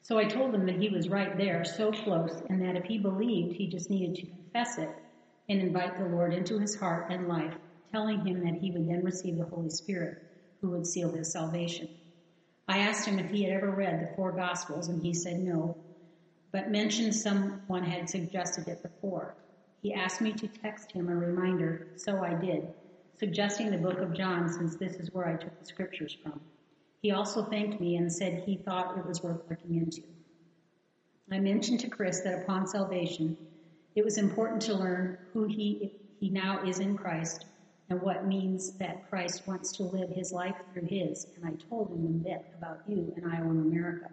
So 0.00 0.16
I 0.16 0.24
told 0.24 0.54
him 0.54 0.64
that 0.64 0.80
he 0.80 0.88
was 0.88 1.10
right 1.10 1.36
there, 1.36 1.62
so 1.62 1.92
close, 1.92 2.40
and 2.48 2.62
that 2.62 2.76
if 2.76 2.84
he 2.84 2.96
believed, 2.96 3.52
he 3.52 3.66
just 3.66 3.90
needed 3.90 4.14
to 4.14 4.26
confess 4.28 4.78
it 4.78 4.88
and 5.50 5.60
invite 5.60 5.98
the 5.98 6.06
Lord 6.06 6.32
into 6.32 6.58
his 6.58 6.74
heart 6.74 7.10
and 7.10 7.28
life, 7.28 7.54
telling 7.92 8.24
him 8.24 8.42
that 8.46 8.58
he 8.62 8.70
would 8.70 8.88
then 8.88 9.04
receive 9.04 9.36
the 9.36 9.44
Holy 9.44 9.68
Spirit 9.68 10.16
who 10.62 10.70
would 10.70 10.86
seal 10.86 11.12
his 11.12 11.32
salvation. 11.32 11.86
I 12.66 12.78
asked 12.78 13.06
him 13.06 13.18
if 13.18 13.30
he 13.30 13.42
had 13.42 13.52
ever 13.52 13.70
read 13.70 14.00
the 14.00 14.14
four 14.16 14.32
Gospels, 14.32 14.88
and 14.88 15.02
he 15.02 15.12
said 15.12 15.38
no, 15.38 15.76
but 16.50 16.70
mentioned 16.70 17.14
someone 17.14 17.84
had 17.84 18.08
suggested 18.08 18.68
it 18.68 18.78
before. 18.82 19.34
He 19.82 19.92
asked 19.92 20.20
me 20.20 20.32
to 20.32 20.46
text 20.46 20.92
him 20.92 21.08
a 21.08 21.14
reminder, 21.14 21.88
so 21.96 22.22
I 22.22 22.34
did, 22.34 22.68
suggesting 23.18 23.70
the 23.70 23.78
book 23.78 23.98
of 23.98 24.14
John 24.14 24.48
since 24.48 24.76
this 24.76 24.94
is 24.94 25.12
where 25.12 25.26
I 25.26 25.34
took 25.34 25.58
the 25.58 25.66
scriptures 25.66 26.16
from. 26.22 26.40
He 27.02 27.10
also 27.10 27.44
thanked 27.44 27.80
me 27.80 27.96
and 27.96 28.10
said 28.10 28.44
he 28.46 28.58
thought 28.58 28.96
it 28.96 29.04
was 29.04 29.24
worth 29.24 29.40
looking 29.50 29.74
into. 29.74 30.02
I 31.32 31.40
mentioned 31.40 31.80
to 31.80 31.88
Chris 31.88 32.20
that 32.20 32.42
upon 32.42 32.68
salvation, 32.68 33.36
it 33.96 34.04
was 34.04 34.18
important 34.18 34.62
to 34.62 34.74
learn 34.74 35.18
who 35.32 35.44
he, 35.44 35.92
he 36.20 36.30
now 36.30 36.62
is 36.64 36.78
in 36.78 36.96
Christ 36.96 37.46
and 37.90 38.00
what 38.00 38.26
means 38.26 38.72
that 38.78 39.08
Christ 39.10 39.48
wants 39.48 39.72
to 39.72 39.82
live 39.82 40.10
his 40.10 40.30
life 40.30 40.54
through 40.72 40.86
his. 40.86 41.26
And 41.36 41.44
I 41.44 41.68
told 41.68 41.90
him 41.90 42.06
a 42.06 42.28
bit 42.28 42.46
about 42.56 42.82
you 42.86 43.12
and 43.16 43.24
IOM 43.24 43.62
America. 43.62 44.10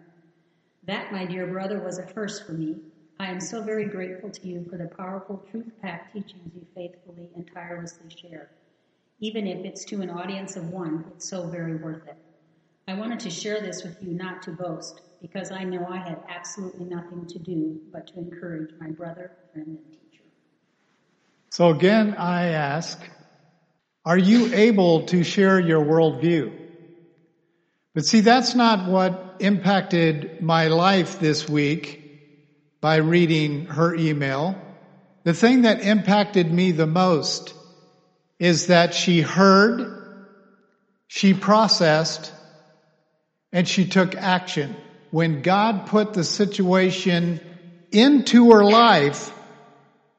That, 0.84 1.12
my 1.12 1.26
dear 1.26 1.46
brother, 1.46 1.80
was 1.80 1.98
a 1.98 2.06
first 2.08 2.44
for 2.44 2.52
me. 2.52 2.76
I 3.20 3.26
am 3.26 3.38
so 3.38 3.62
very 3.62 3.84
grateful 3.84 4.30
to 4.30 4.48
you 4.48 4.66
for 4.70 4.78
the 4.78 4.86
powerful 4.96 5.44
truth 5.50 5.70
packed 5.82 6.14
teachings 6.14 6.52
you 6.54 6.66
faithfully 6.74 7.28
and 7.36 7.46
tirelessly 7.52 8.08
share. 8.08 8.48
Even 9.20 9.46
if 9.46 9.62
it's 9.62 9.84
to 9.84 10.00
an 10.00 10.08
audience 10.08 10.56
of 10.56 10.70
one, 10.70 11.04
it's 11.14 11.28
so 11.28 11.46
very 11.48 11.76
worth 11.76 12.08
it. 12.08 12.16
I 12.88 12.94
wanted 12.94 13.20
to 13.20 13.28
share 13.28 13.60
this 13.60 13.84
with 13.84 13.94
you 14.00 14.14
not 14.14 14.40
to 14.44 14.52
boast, 14.52 15.02
because 15.20 15.52
I 15.52 15.64
know 15.64 15.86
I 15.86 15.98
had 15.98 16.16
absolutely 16.30 16.86
nothing 16.86 17.26
to 17.26 17.38
do 17.38 17.78
but 17.92 18.06
to 18.06 18.20
encourage 18.20 18.70
my 18.80 18.88
brother, 18.88 19.30
friend, 19.52 19.66
and 19.66 19.92
teacher. 19.92 20.24
So 21.50 21.68
again, 21.68 22.14
I 22.14 22.46
ask, 22.46 22.98
are 24.06 24.16
you 24.16 24.54
able 24.54 25.02
to 25.08 25.24
share 25.24 25.60
your 25.60 25.84
worldview? 25.84 26.54
But 27.94 28.06
see, 28.06 28.20
that's 28.20 28.54
not 28.54 28.90
what 28.90 29.36
impacted 29.40 30.40
my 30.40 30.68
life 30.68 31.18
this 31.18 31.46
week 31.46 31.99
by 32.80 32.96
reading 32.96 33.66
her 33.66 33.94
email. 33.94 34.60
The 35.24 35.34
thing 35.34 35.62
that 35.62 35.82
impacted 35.82 36.50
me 36.50 36.72
the 36.72 36.86
most 36.86 37.54
is 38.38 38.68
that 38.68 38.94
she 38.94 39.20
heard, 39.20 40.26
she 41.06 41.34
processed, 41.34 42.32
and 43.52 43.68
she 43.68 43.86
took 43.86 44.14
action. 44.14 44.74
When 45.10 45.42
God 45.42 45.86
put 45.86 46.14
the 46.14 46.24
situation 46.24 47.40
into 47.92 48.52
her 48.52 48.64
life, 48.64 49.32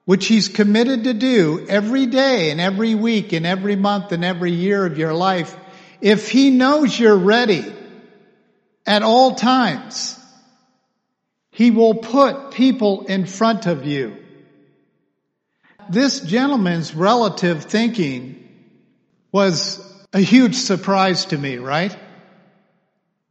which 0.05 0.27
he's 0.27 0.49
committed 0.49 1.05
to 1.05 1.13
do 1.13 1.65
every 1.69 2.05
day 2.05 2.51
and 2.51 2.59
every 2.59 2.95
week 2.95 3.33
and 3.33 3.45
every 3.45 3.75
month 3.75 4.11
and 4.11 4.25
every 4.25 4.51
year 4.51 4.85
of 4.85 4.97
your 4.97 5.13
life, 5.13 5.55
if 6.01 6.29
he 6.29 6.49
knows 6.49 6.99
you're 6.99 7.15
ready 7.15 7.63
at 8.85 9.03
all 9.03 9.35
times, 9.35 10.19
he 11.61 11.69
will 11.69 11.93
put 11.93 12.49
people 12.49 13.05
in 13.05 13.27
front 13.27 13.67
of 13.67 13.85
you. 13.85 14.17
This 15.91 16.19
gentleman's 16.21 16.95
relative 16.95 17.65
thinking 17.65 18.49
was 19.31 19.79
a 20.11 20.19
huge 20.19 20.55
surprise 20.55 21.25
to 21.25 21.37
me, 21.37 21.57
right? 21.57 21.95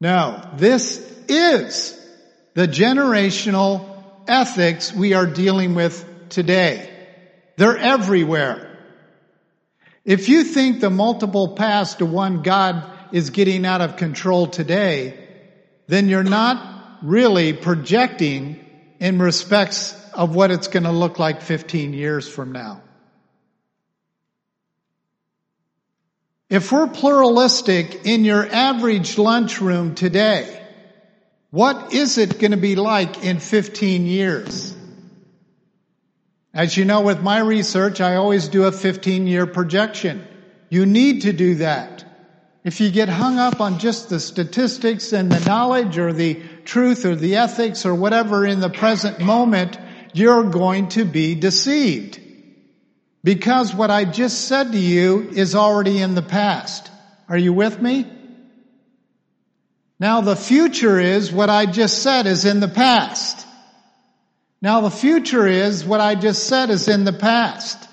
No, 0.01 0.49
this 0.55 1.01
is 1.27 2.01
the 2.55 2.69
generational 2.69 4.01
ethics 4.29 4.95
we 4.95 5.15
are 5.15 5.27
dealing 5.27 5.75
with 5.75 6.29
today. 6.29 6.89
They're 7.57 7.79
everywhere. 7.79 8.79
If 10.05 10.29
you 10.29 10.45
think 10.45 10.79
the 10.79 10.89
multiple 10.89 11.57
paths 11.57 11.95
to 11.95 12.07
one 12.07 12.43
God 12.43 12.89
is 13.11 13.31
getting 13.31 13.67
out 13.67 13.81
of 13.81 13.97
control 13.97 14.47
today, 14.47 15.19
then 15.89 16.09
you're 16.09 16.23
not 16.23 16.80
really 17.03 17.53
projecting 17.53 18.65
in 18.99 19.19
respects 19.19 19.97
of 20.13 20.35
what 20.35 20.51
it's 20.51 20.69
going 20.69 20.83
to 20.85 20.93
look 20.93 21.19
like 21.19 21.43
15 21.43 21.93
years 21.93 22.29
from 22.29 22.53
now. 22.53 22.83
If 26.49 26.73
we're 26.73 26.89
pluralistic 26.89 28.07
in 28.07 28.25
your 28.25 28.45
average 28.45 29.17
lunchroom 29.19 29.95
today, 29.95 30.57
what 31.51 31.95
is 31.95 32.19
it 32.19 32.39
going 32.39 32.51
to 32.51 32.57
be 32.57 32.75
like 32.75 33.25
in 33.25 33.39
15 33.39 34.05
years? 34.05 34.77
As 36.53 36.77
you 36.77 36.85
know, 36.85 37.03
with 37.03 37.23
my 37.23 37.39
research, 37.39 38.01
I 38.01 38.17
always 38.17 38.49
do 38.49 38.65
a 38.65 38.73
15 38.73 39.29
year 39.29 39.47
projection. 39.47 40.27
You 40.69 40.87
need 40.87 41.23
to 41.23 41.33
do 41.33 41.57
that. 41.57 42.05
If 42.63 42.81
you 42.81 42.91
get 42.91 43.09
hung 43.09 43.39
up 43.39 43.61
on 43.61 43.79
just 43.79 44.11
the 44.11 44.21
statistics 44.21 45.13
and 45.13 45.31
the 45.31 45.41
knowledge 45.49 45.99
or 45.99 46.13
the 46.13 46.43
truth 46.71 47.05
or 47.05 47.17
the 47.17 47.37
ethics 47.37 47.85
or 47.85 47.95
whatever 47.95 48.47
in 48.47 48.61
the 48.61 48.71
present 48.71 49.19
moment, 49.19 49.77
you're 50.15 50.45
going 50.45 50.89
to 50.89 51.05
be 51.05 51.35
deceived. 51.35 52.21
Because 53.25 53.75
what 53.75 53.91
I 53.91 54.05
just 54.05 54.47
said 54.47 54.71
to 54.71 54.79
you 54.79 55.31
is 55.31 55.57
already 55.57 56.01
in 56.01 56.15
the 56.15 56.23
past. 56.23 56.89
Are 57.29 57.37
you 57.37 57.53
with 57.53 57.83
me? 57.83 58.07
Now 59.99 60.21
the 60.21 60.37
future 60.37 60.99
is 61.01 61.33
what 61.33 61.51
I 61.51 61.67
just 61.67 62.03
said 62.03 62.27
is 62.27 62.45
in 62.45 62.61
the 62.61 62.69
past. 62.69 63.47
Now 64.63 64.81
the 64.81 64.91
future 64.91 65.49
is 65.49 65.85
what 65.85 66.01
I 66.01 66.15
just 66.15 66.47
said 66.47 66.71
is 66.71 66.87
in 66.87 67.05
the 67.05 67.13
past. 67.13 67.89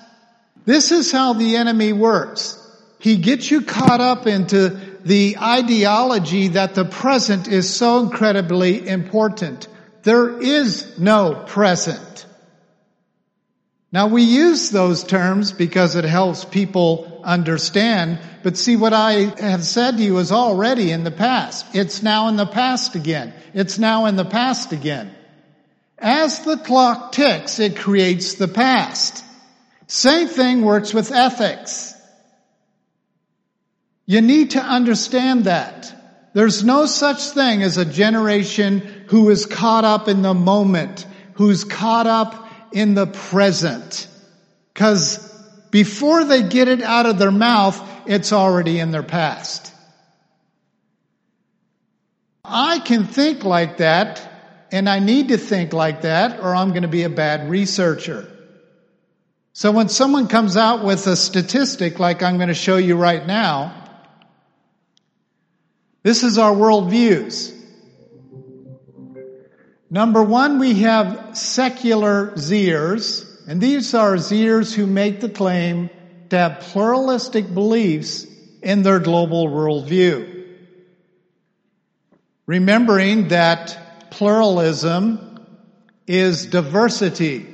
This 0.64 0.92
is 0.92 1.10
how 1.10 1.32
the 1.32 1.56
enemy 1.56 1.92
works. 1.92 2.54
He 3.00 3.16
gets 3.16 3.50
you 3.50 3.62
caught 3.62 4.00
up 4.00 4.26
into 4.28 4.80
the 5.08 5.38
ideology 5.38 6.48
that 6.48 6.74
the 6.74 6.84
present 6.84 7.48
is 7.48 7.74
so 7.74 8.00
incredibly 8.00 8.86
important. 8.86 9.66
There 10.02 10.38
is 10.38 10.98
no 10.98 11.44
present. 11.46 12.26
Now 13.90 14.08
we 14.08 14.22
use 14.22 14.68
those 14.68 15.02
terms 15.02 15.52
because 15.52 15.96
it 15.96 16.04
helps 16.04 16.44
people 16.44 17.22
understand, 17.24 18.18
but 18.42 18.58
see 18.58 18.76
what 18.76 18.92
I 18.92 19.32
have 19.40 19.64
said 19.64 19.96
to 19.96 20.02
you 20.02 20.18
is 20.18 20.30
already 20.30 20.92
in 20.92 21.04
the 21.04 21.10
past. 21.10 21.74
It's 21.74 22.02
now 22.02 22.28
in 22.28 22.36
the 22.36 22.44
past 22.44 22.94
again. 22.94 23.32
It's 23.54 23.78
now 23.78 24.04
in 24.04 24.16
the 24.16 24.26
past 24.26 24.72
again. 24.72 25.10
As 25.98 26.44
the 26.44 26.58
clock 26.58 27.12
ticks, 27.12 27.58
it 27.60 27.78
creates 27.78 28.34
the 28.34 28.46
past. 28.46 29.24
Same 29.86 30.28
thing 30.28 30.60
works 30.60 30.92
with 30.92 31.10
ethics. 31.12 31.97
You 34.08 34.22
need 34.22 34.52
to 34.52 34.62
understand 34.62 35.44
that. 35.44 35.94
There's 36.32 36.64
no 36.64 36.86
such 36.86 37.20
thing 37.28 37.62
as 37.62 37.76
a 37.76 37.84
generation 37.84 38.78
who 39.08 39.28
is 39.28 39.44
caught 39.44 39.84
up 39.84 40.08
in 40.08 40.22
the 40.22 40.32
moment, 40.32 41.06
who's 41.34 41.62
caught 41.62 42.06
up 42.06 42.48
in 42.72 42.94
the 42.94 43.06
present. 43.06 44.08
Cause 44.74 45.18
before 45.70 46.24
they 46.24 46.42
get 46.42 46.68
it 46.68 46.80
out 46.80 47.04
of 47.04 47.18
their 47.18 47.30
mouth, 47.30 47.78
it's 48.06 48.32
already 48.32 48.78
in 48.78 48.92
their 48.92 49.02
past. 49.02 49.74
I 52.42 52.78
can 52.78 53.04
think 53.04 53.44
like 53.44 53.76
that 53.76 54.26
and 54.72 54.88
I 54.88 55.00
need 55.00 55.28
to 55.28 55.36
think 55.36 55.74
like 55.74 56.00
that 56.02 56.40
or 56.40 56.54
I'm 56.54 56.70
going 56.70 56.80
to 56.80 56.88
be 56.88 57.02
a 57.02 57.10
bad 57.10 57.50
researcher. 57.50 58.26
So 59.52 59.70
when 59.70 59.90
someone 59.90 60.28
comes 60.28 60.56
out 60.56 60.82
with 60.82 61.06
a 61.06 61.14
statistic 61.14 61.98
like 61.98 62.22
I'm 62.22 62.38
going 62.38 62.48
to 62.48 62.54
show 62.54 62.78
you 62.78 62.96
right 62.96 63.26
now, 63.26 63.77
this 66.08 66.22
is 66.22 66.38
our 66.38 66.54
worldviews. 66.54 67.54
Number 69.90 70.22
one, 70.22 70.58
we 70.58 70.80
have 70.80 71.36
secular 71.36 72.30
Zers, 72.30 73.26
and 73.46 73.60
these 73.60 73.92
are 73.92 74.14
Zers 74.14 74.72
who 74.72 74.86
make 74.86 75.20
the 75.20 75.28
claim 75.28 75.90
to 76.30 76.38
have 76.38 76.60
pluralistic 76.60 77.52
beliefs 77.52 78.26
in 78.62 78.82
their 78.84 79.00
global 79.00 79.48
worldview. 79.48 80.46
Remembering 82.46 83.28
that 83.28 84.10
pluralism 84.10 85.44
is 86.06 86.46
diversity. 86.46 87.46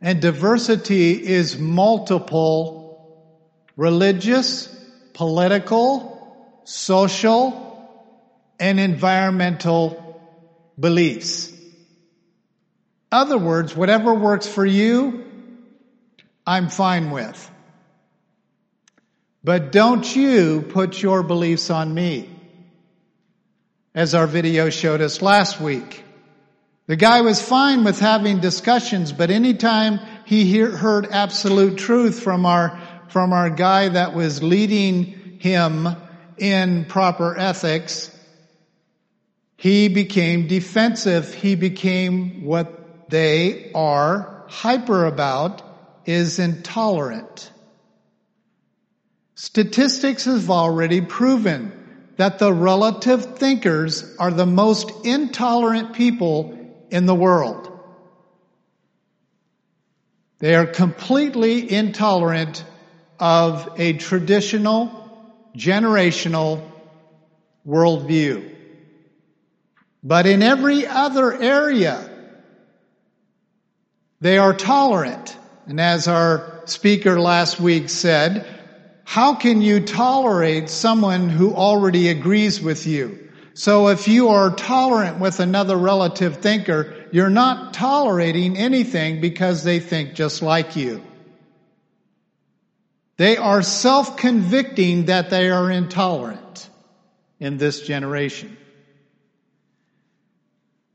And 0.00 0.20
diversity 0.20 1.12
is 1.12 1.56
multiple 1.56 3.22
religious, 3.76 4.66
political, 5.14 6.18
social, 6.64 7.67
and 8.58 8.80
environmental 8.80 10.20
beliefs. 10.78 11.52
Other 13.10 13.38
words, 13.38 13.74
whatever 13.74 14.14
works 14.14 14.46
for 14.46 14.66
you, 14.66 15.24
I'm 16.46 16.68
fine 16.68 17.10
with. 17.10 17.50
But 19.44 19.72
don't 19.72 20.14
you 20.14 20.62
put 20.62 21.00
your 21.00 21.22
beliefs 21.22 21.70
on 21.70 21.92
me 21.94 22.28
as 23.94 24.14
our 24.14 24.26
video 24.26 24.70
showed 24.70 25.00
us 25.00 25.22
last 25.22 25.60
week. 25.60 26.04
The 26.86 26.96
guy 26.96 27.20
was 27.20 27.40
fine 27.40 27.84
with 27.84 27.98
having 28.00 28.40
discussions, 28.40 29.12
but 29.12 29.30
anytime 29.30 30.00
he 30.24 30.44
hear, 30.44 30.70
heard 30.70 31.06
absolute 31.10 31.76
truth 31.76 32.20
from 32.20 32.46
our, 32.46 32.80
from 33.08 33.32
our 33.32 33.50
guy 33.50 33.88
that 33.88 34.14
was 34.14 34.42
leading 34.42 35.38
him 35.38 35.88
in 36.38 36.84
proper 36.86 37.36
ethics, 37.36 38.10
he 39.58 39.88
became 39.88 40.46
defensive. 40.46 41.34
He 41.34 41.56
became 41.56 42.44
what 42.44 43.10
they 43.10 43.72
are 43.74 44.44
hyper 44.48 45.04
about 45.04 45.62
is 46.06 46.38
intolerant. 46.38 47.50
Statistics 49.34 50.26
have 50.26 50.48
already 50.48 51.00
proven 51.00 51.72
that 52.18 52.38
the 52.38 52.52
relative 52.52 53.36
thinkers 53.36 54.04
are 54.20 54.30
the 54.30 54.46
most 54.46 54.92
intolerant 55.04 55.92
people 55.92 56.56
in 56.90 57.06
the 57.06 57.14
world. 57.16 57.68
They 60.38 60.54
are 60.54 60.66
completely 60.66 61.72
intolerant 61.72 62.64
of 63.18 63.68
a 63.76 63.94
traditional, 63.94 65.50
generational 65.56 66.62
worldview. 67.66 68.54
But 70.02 70.26
in 70.26 70.42
every 70.42 70.86
other 70.86 71.32
area, 71.32 72.08
they 74.20 74.38
are 74.38 74.52
tolerant. 74.52 75.36
And 75.66 75.80
as 75.80 76.08
our 76.08 76.62
speaker 76.66 77.20
last 77.20 77.60
week 77.60 77.88
said, 77.88 78.46
how 79.04 79.36
can 79.36 79.62
you 79.62 79.80
tolerate 79.80 80.68
someone 80.68 81.30
who 81.30 81.54
already 81.54 82.08
agrees 82.08 82.60
with 82.60 82.86
you? 82.86 83.30
So 83.54 83.88
if 83.88 84.06
you 84.06 84.28
are 84.28 84.54
tolerant 84.54 85.18
with 85.18 85.40
another 85.40 85.76
relative 85.76 86.36
thinker, 86.36 86.94
you're 87.10 87.30
not 87.30 87.72
tolerating 87.72 88.58
anything 88.58 89.22
because 89.22 89.64
they 89.64 89.80
think 89.80 90.12
just 90.12 90.42
like 90.42 90.76
you. 90.76 91.02
They 93.16 93.38
are 93.38 93.62
self-convicting 93.62 95.06
that 95.06 95.30
they 95.30 95.48
are 95.48 95.70
intolerant 95.70 96.68
in 97.40 97.56
this 97.56 97.80
generation. 97.80 98.57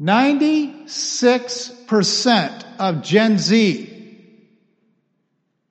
96% 0.03 2.65
of 2.77 3.03
Gen 3.03 3.37
Z 3.37 3.89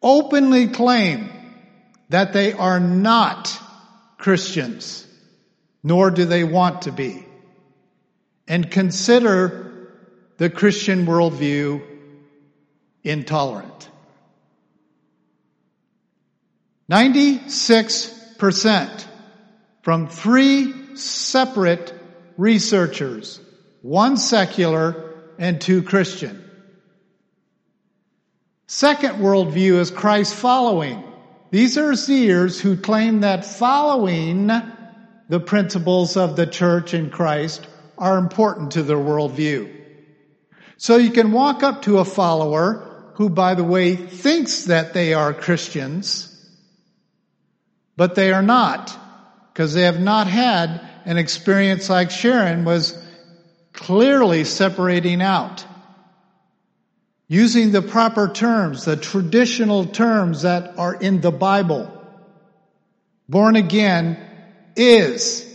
openly 0.00 0.68
claim 0.68 1.28
that 2.08 2.32
they 2.32 2.54
are 2.54 2.80
not 2.80 3.54
Christians 4.16 5.06
nor 5.82 6.10
do 6.10 6.24
they 6.24 6.44
want 6.44 6.82
to 6.82 6.92
be. 6.92 7.26
And 8.46 8.70
consider 8.70 9.88
the 10.38 10.50
Christian 10.50 11.06
worldview 11.06 11.82
intolerant. 13.02 13.88
96% 16.90 19.06
from 19.82 20.08
three 20.08 20.96
separate 20.96 21.94
researchers, 22.36 23.40
one 23.82 24.16
secular 24.16 25.12
and 25.38 25.60
two 25.60 25.82
Christian. 25.82 26.38
Second 28.68 29.16
worldview 29.16 29.78
is 29.78 29.90
Christ 29.90 30.34
following. 30.34 31.04
These 31.50 31.76
are 31.76 31.92
Zers 31.92 32.58
who 32.60 32.76
claim 32.76 33.20
that 33.20 33.44
following 33.44 34.50
the 35.28 35.40
principles 35.40 36.16
of 36.16 36.36
the 36.36 36.46
church 36.46 36.94
in 36.94 37.10
Christ 37.10 37.66
are 37.98 38.16
important 38.16 38.72
to 38.72 38.82
their 38.82 38.96
worldview. 38.96 39.80
So 40.78 40.96
you 40.96 41.10
can 41.10 41.32
walk 41.32 41.62
up 41.62 41.82
to 41.82 41.98
a 41.98 42.04
follower 42.04 43.12
who, 43.14 43.28
by 43.28 43.54
the 43.54 43.64
way, 43.64 43.94
thinks 43.94 44.64
that 44.64 44.94
they 44.94 45.12
are 45.12 45.34
Christians, 45.34 46.28
but 47.96 48.14
they 48.14 48.32
are 48.32 48.42
not, 48.42 48.96
because 49.52 49.74
they 49.74 49.82
have 49.82 50.00
not 50.00 50.26
had 50.26 50.80
an 51.04 51.18
experience 51.18 51.90
like 51.90 52.10
Sharon 52.10 52.64
was 52.64 53.01
clearly 53.72 54.44
separating 54.44 55.22
out. 55.22 55.64
Using 57.28 57.72
the 57.72 57.82
proper 57.82 58.28
terms, 58.28 58.84
the 58.84 58.96
traditional 58.96 59.86
terms 59.86 60.42
that 60.42 60.78
are 60.78 60.94
in 60.94 61.20
the 61.20 61.30
Bible. 61.30 61.90
Born 63.28 63.56
again 63.56 64.18
is 64.76 65.48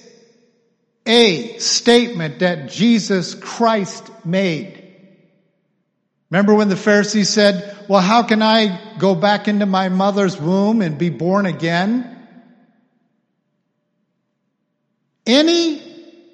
a 1.06 1.58
statement 1.60 2.40
that 2.40 2.70
Jesus 2.70 3.36
Christ 3.36 4.10
made. 4.26 4.84
Remember 6.30 6.56
when 6.56 6.68
the 6.68 6.76
Pharisees 6.76 7.30
said, 7.30 7.78
well, 7.88 8.02
how 8.02 8.24
can 8.24 8.42
I 8.42 8.96
go 8.98 9.16
back 9.16 9.48
into 9.48 9.66
my 9.66 9.90
mother's 9.90 10.38
womb 10.38 10.82
and 10.82 10.98
be 10.98 11.10
born 11.10 11.46
again? 11.46 12.14
Any 15.26 15.82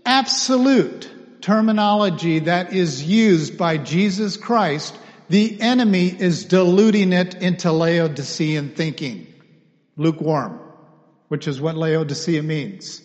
absolute 0.05 1.09
terminology 1.43 2.39
that 2.39 2.73
is 2.73 3.03
used 3.03 3.57
by 3.57 3.77
Jesus 3.77 4.35
Christ, 4.35 4.97
the 5.29 5.61
enemy 5.61 6.07
is 6.07 6.45
diluting 6.45 7.13
it 7.13 7.35
into 7.35 7.71
Laodicean 7.71 8.71
thinking. 8.71 9.27
Lukewarm 9.95 10.63
which 11.33 11.47
is 11.47 11.59
what 11.59 11.75
Laodicea 11.75 12.43
means. 12.43 13.01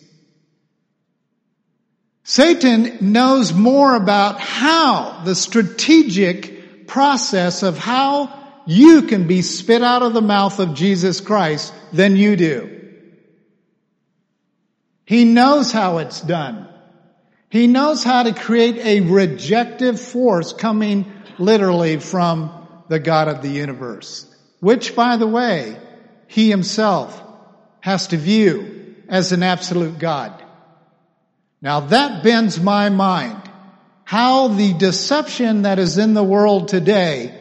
Satan 2.23 3.11
knows 3.11 3.51
more 3.53 3.95
about 3.95 4.39
how 4.39 5.23
the 5.25 5.33
strategic 5.33 6.85
process 6.85 7.63
of 7.63 7.79
how 7.79 8.61
you 8.67 9.01
can 9.01 9.25
be 9.25 9.41
spit 9.41 9.81
out 9.81 10.03
of 10.03 10.13
the 10.13 10.21
mouth 10.21 10.59
of 10.59 10.75
Jesus 10.75 11.21
Christ 11.21 11.73
than 11.91 12.17
you 12.17 12.35
do. 12.35 12.91
He 15.05 15.25
knows 15.25 15.71
how 15.71 15.97
it's 15.97 16.21
done. 16.21 16.69
He 17.49 17.67
knows 17.67 18.03
how 18.03 18.23
to 18.23 18.33
create 18.33 18.77
a 18.77 19.01
rejective 19.01 19.99
force 19.99 20.53
coming 20.53 21.11
literally 21.39 21.97
from 21.97 22.51
the 22.89 22.99
God 22.99 23.27
of 23.27 23.41
the 23.41 23.49
universe, 23.49 24.25
which 24.59 24.95
by 24.95 25.17
the 25.17 25.27
way, 25.27 25.77
he 26.27 26.49
himself 26.49 27.21
has 27.79 28.07
to 28.07 28.17
view 28.17 28.95
as 29.07 29.31
an 29.31 29.41
absolute 29.41 29.97
God. 29.97 30.43
Now 31.61 31.79
that 31.81 32.23
bends 32.23 32.59
my 32.59 32.89
mind. 32.89 33.41
How 34.03 34.47
the 34.47 34.73
deception 34.73 35.63
that 35.63 35.79
is 35.79 35.97
in 35.97 36.13
the 36.13 36.23
world 36.23 36.67
today 36.67 37.35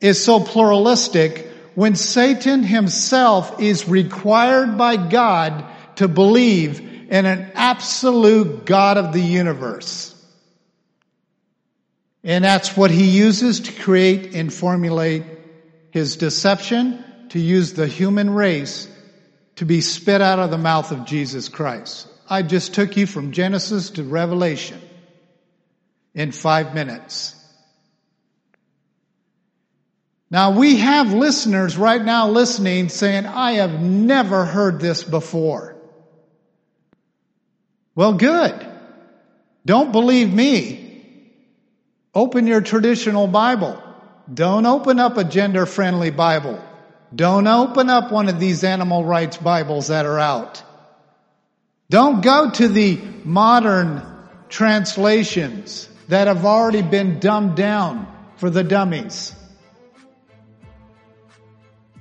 is 0.00 0.22
so 0.22 0.40
pluralistic 0.40 1.46
when 1.74 1.94
Satan 1.94 2.62
himself 2.62 3.60
is 3.60 3.88
required 3.88 4.76
by 4.76 4.96
God 4.96 5.64
to 5.96 6.08
believe 6.08 6.89
in 7.10 7.26
an 7.26 7.50
absolute 7.54 8.64
God 8.64 8.96
of 8.96 9.12
the 9.12 9.20
universe. 9.20 10.14
And 12.22 12.44
that's 12.44 12.76
what 12.76 12.90
he 12.92 13.10
uses 13.10 13.60
to 13.60 13.72
create 13.72 14.34
and 14.34 14.52
formulate 14.52 15.24
his 15.90 16.16
deception, 16.16 17.04
to 17.30 17.40
use 17.40 17.72
the 17.72 17.88
human 17.88 18.30
race 18.30 18.88
to 19.56 19.66
be 19.66 19.80
spit 19.80 20.20
out 20.20 20.38
of 20.38 20.50
the 20.50 20.58
mouth 20.58 20.92
of 20.92 21.04
Jesus 21.04 21.48
Christ. 21.48 22.06
I 22.28 22.42
just 22.42 22.74
took 22.74 22.96
you 22.96 23.06
from 23.06 23.32
Genesis 23.32 23.90
to 23.90 24.04
Revelation 24.04 24.80
in 26.14 26.30
five 26.30 26.74
minutes. 26.74 27.34
Now 30.30 30.56
we 30.56 30.76
have 30.76 31.12
listeners 31.12 31.76
right 31.76 32.02
now 32.02 32.28
listening 32.28 32.88
saying, 32.88 33.26
I 33.26 33.54
have 33.54 33.80
never 33.80 34.44
heard 34.44 34.78
this 34.80 35.02
before. 35.02 35.69
Well, 38.00 38.14
good. 38.14 38.54
Don't 39.66 39.92
believe 39.92 40.32
me. 40.32 41.02
Open 42.14 42.46
your 42.46 42.62
traditional 42.62 43.26
Bible. 43.26 43.78
Don't 44.32 44.64
open 44.64 44.98
up 44.98 45.18
a 45.18 45.24
gender 45.24 45.66
friendly 45.66 46.10
Bible. 46.10 46.64
Don't 47.14 47.46
open 47.46 47.90
up 47.90 48.10
one 48.10 48.30
of 48.30 48.40
these 48.40 48.64
animal 48.64 49.04
rights 49.04 49.36
Bibles 49.36 49.88
that 49.88 50.06
are 50.06 50.18
out. 50.18 50.62
Don't 51.90 52.22
go 52.22 52.50
to 52.50 52.68
the 52.68 52.98
modern 53.24 54.00
translations 54.48 55.86
that 56.08 56.26
have 56.26 56.46
already 56.46 56.80
been 56.80 57.18
dumbed 57.20 57.54
down 57.54 58.06
for 58.36 58.48
the 58.48 58.64
dummies. 58.64 59.34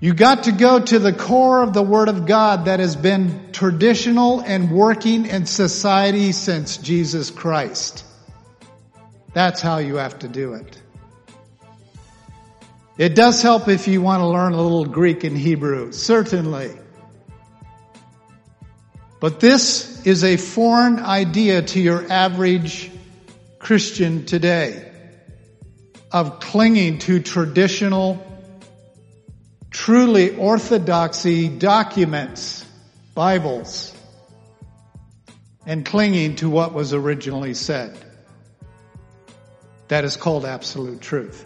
You 0.01 0.13
got 0.13 0.43
to 0.43 0.53
go 0.53 0.79
to 0.79 0.97
the 0.97 1.11
core 1.11 1.61
of 1.61 1.73
the 1.73 1.83
Word 1.83 2.07
of 2.07 2.25
God 2.25 2.65
that 2.65 2.79
has 2.79 2.95
been 2.95 3.51
traditional 3.51 4.39
and 4.39 4.71
working 4.71 5.25
in 5.25 5.45
society 5.45 6.31
since 6.31 6.77
Jesus 6.77 7.29
Christ. 7.29 8.05
That's 9.33 9.61
how 9.61 9.79
you 9.79 9.97
have 9.97 10.19
to 10.19 10.29
do 10.29 10.53
it. 10.53 10.81
It 12.97 13.13
does 13.13 13.41
help 13.41 13.67
if 13.67 13.89
you 13.89 14.01
want 14.01 14.21
to 14.21 14.27
learn 14.27 14.53
a 14.53 14.61
little 14.61 14.85
Greek 14.85 15.25
and 15.25 15.37
Hebrew, 15.37 15.91
certainly. 15.91 16.71
But 19.19 19.41
this 19.41 20.05
is 20.05 20.23
a 20.23 20.37
foreign 20.37 20.99
idea 20.99 21.61
to 21.61 21.79
your 21.79 22.09
average 22.09 22.89
Christian 23.57 24.25
today 24.25 24.89
of 26.09 26.39
clinging 26.39 26.99
to 26.99 27.19
traditional, 27.19 28.25
truly 29.71 30.35
orthodoxy 30.35 31.47
documents, 31.47 32.65
Bibles, 33.13 33.95
and 35.65 35.85
clinging 35.85 36.35
to 36.37 36.49
what 36.49 36.73
was 36.73 36.93
originally 36.93 37.53
said. 37.53 37.97
That 39.87 40.05
is 40.05 40.17
called 40.17 40.45
absolute 40.45 41.01
truth. 41.01 41.45